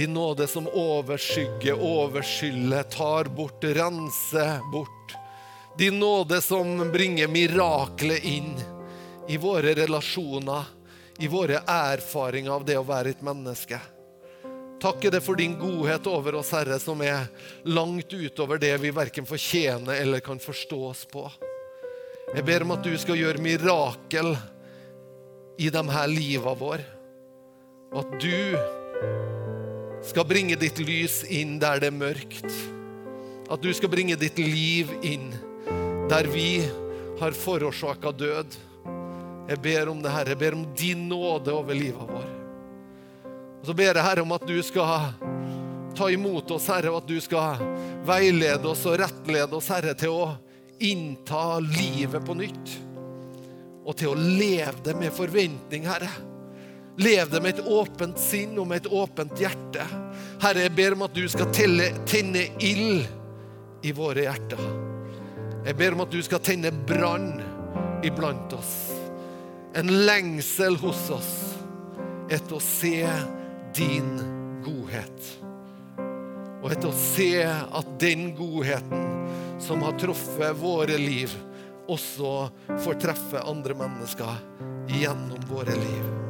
Din 0.00 0.14
nåde 0.14 0.46
som 0.46 0.68
overskygger, 0.68 1.82
overskyller, 1.82 2.82
tar 2.82 3.24
bort, 3.24 3.64
renser 3.64 4.72
bort. 4.72 5.14
Din 5.78 5.98
nåde 5.98 6.40
som 6.40 6.92
bringer 6.92 7.28
miraklet 7.28 8.24
inn 8.24 8.54
i 9.28 9.36
våre 9.36 9.74
relasjoner 9.74 10.64
i 11.18 11.28
våre 11.28 11.60
erfaringer 11.66 12.50
av 12.50 12.64
det 12.64 12.78
å 12.80 12.86
være 12.88 13.12
et 13.12 13.20
menneske. 13.20 13.76
Takke 14.80 15.12
det 15.12 15.20
for 15.20 15.36
din 15.36 15.58
godhet 15.60 16.08
over 16.08 16.40
oss, 16.40 16.54
Herre, 16.56 16.80
som 16.80 17.04
er 17.04 17.28
langt 17.68 18.08
utover 18.08 18.56
det 18.56 18.72
vi 18.80 18.96
verken 18.96 19.28
fortjener 19.28 20.00
eller 20.00 20.24
kan 20.24 20.40
forstå 20.40 20.80
oss 20.94 21.04
på. 21.12 21.28
Jeg 22.32 22.48
ber 22.48 22.64
om 22.64 22.72
at 22.78 22.88
du 22.88 22.96
skal 22.96 23.20
gjøre 23.20 23.44
mirakel 23.44 24.32
i 25.60 25.68
de 25.68 25.88
her 25.92 26.08
liva 26.16 26.56
våre. 26.56 26.88
Og 27.92 28.00
at 28.06 28.20
du 28.24 29.39
skal 30.02 30.24
bringe 30.24 30.56
ditt 30.56 30.78
lys 30.80 31.22
inn 31.28 31.58
der 31.60 31.80
det 31.82 31.90
er 31.90 31.96
mørkt. 31.96 32.58
At 33.50 33.62
du 33.62 33.70
skal 33.74 33.90
bringe 33.92 34.16
ditt 34.18 34.38
liv 34.38 34.92
inn 35.02 35.32
der 36.10 36.26
vi 36.30 36.62
har 37.20 37.36
forårsaka 37.36 38.12
død. 38.12 38.56
Jeg 39.50 39.62
ber 39.62 39.90
om 39.90 40.00
det, 40.02 40.12
Herre. 40.14 40.32
Jeg 40.32 40.40
ber 40.40 40.56
om 40.56 40.66
din 40.78 41.08
nåde 41.10 41.52
over 41.52 41.74
livet 41.74 42.06
vår. 42.08 42.28
Og 43.60 43.66
Så 43.66 43.74
ber 43.76 43.92
jeg, 43.92 44.04
Herre, 44.04 44.22
om 44.22 44.32
at 44.32 44.46
du 44.46 44.56
skal 44.64 45.10
ta 45.96 46.08
imot 46.10 46.50
oss, 46.54 46.68
Herre, 46.70 46.92
og 46.94 47.02
at 47.02 47.10
du 47.10 47.18
skal 47.20 47.60
veilede 48.08 48.70
oss 48.70 48.86
og 48.88 48.98
rettlede 49.02 49.58
oss, 49.58 49.68
Herre, 49.68 49.94
til 49.98 50.16
å 50.16 50.30
innta 50.80 51.58
livet 51.60 52.24
på 52.24 52.38
nytt. 52.38 52.76
Og 53.84 53.96
til 53.98 54.14
å 54.14 54.18
leve 54.18 54.78
det 54.86 54.96
med 54.96 55.12
forventning, 55.12 55.86
Herre. 55.90 56.10
Lev 56.98 57.30
det 57.30 57.40
med 57.40 57.58
et 57.58 57.66
åpent 57.70 58.18
sinn 58.18 58.58
og 58.58 58.66
med 58.70 58.82
et 58.82 58.92
åpent 58.92 59.38
hjerte. 59.38 59.86
Herre, 60.42 60.66
jeg 60.66 60.74
ber 60.76 60.96
om 60.96 61.06
at 61.06 61.14
du 61.16 61.22
skal 61.30 61.52
telle, 61.54 61.90
tenne 62.08 62.48
ild 62.58 63.06
i 63.86 63.92
våre 63.96 64.26
hjerter. 64.26 64.64
Jeg 65.66 65.76
ber 65.78 65.94
om 65.94 66.04
at 66.04 66.12
du 66.12 66.20
skal 66.24 66.42
tenne 66.44 66.72
brann 66.88 67.34
iblant 68.04 68.52
oss 68.56 68.74
en 69.74 70.06
lengsel 70.06 70.76
hos 70.76 71.10
oss 71.10 71.34
etter 72.30 72.56
å 72.56 72.62
se 72.62 73.06
din 73.76 74.16
godhet. 74.64 75.28
Og 76.60 76.72
etter 76.72 76.90
å 76.90 76.96
se 76.96 77.32
at 77.46 77.92
den 78.02 78.32
godheten 78.38 79.06
som 79.62 79.84
har 79.86 79.96
truffet 80.00 80.58
våre 80.58 80.98
liv, 81.00 81.32
også 81.90 82.50
får 82.84 83.00
treffe 83.02 83.46
andre 83.50 83.74
mennesker 83.78 84.42
gjennom 84.90 85.48
våre 85.50 85.74
liv. 85.78 86.29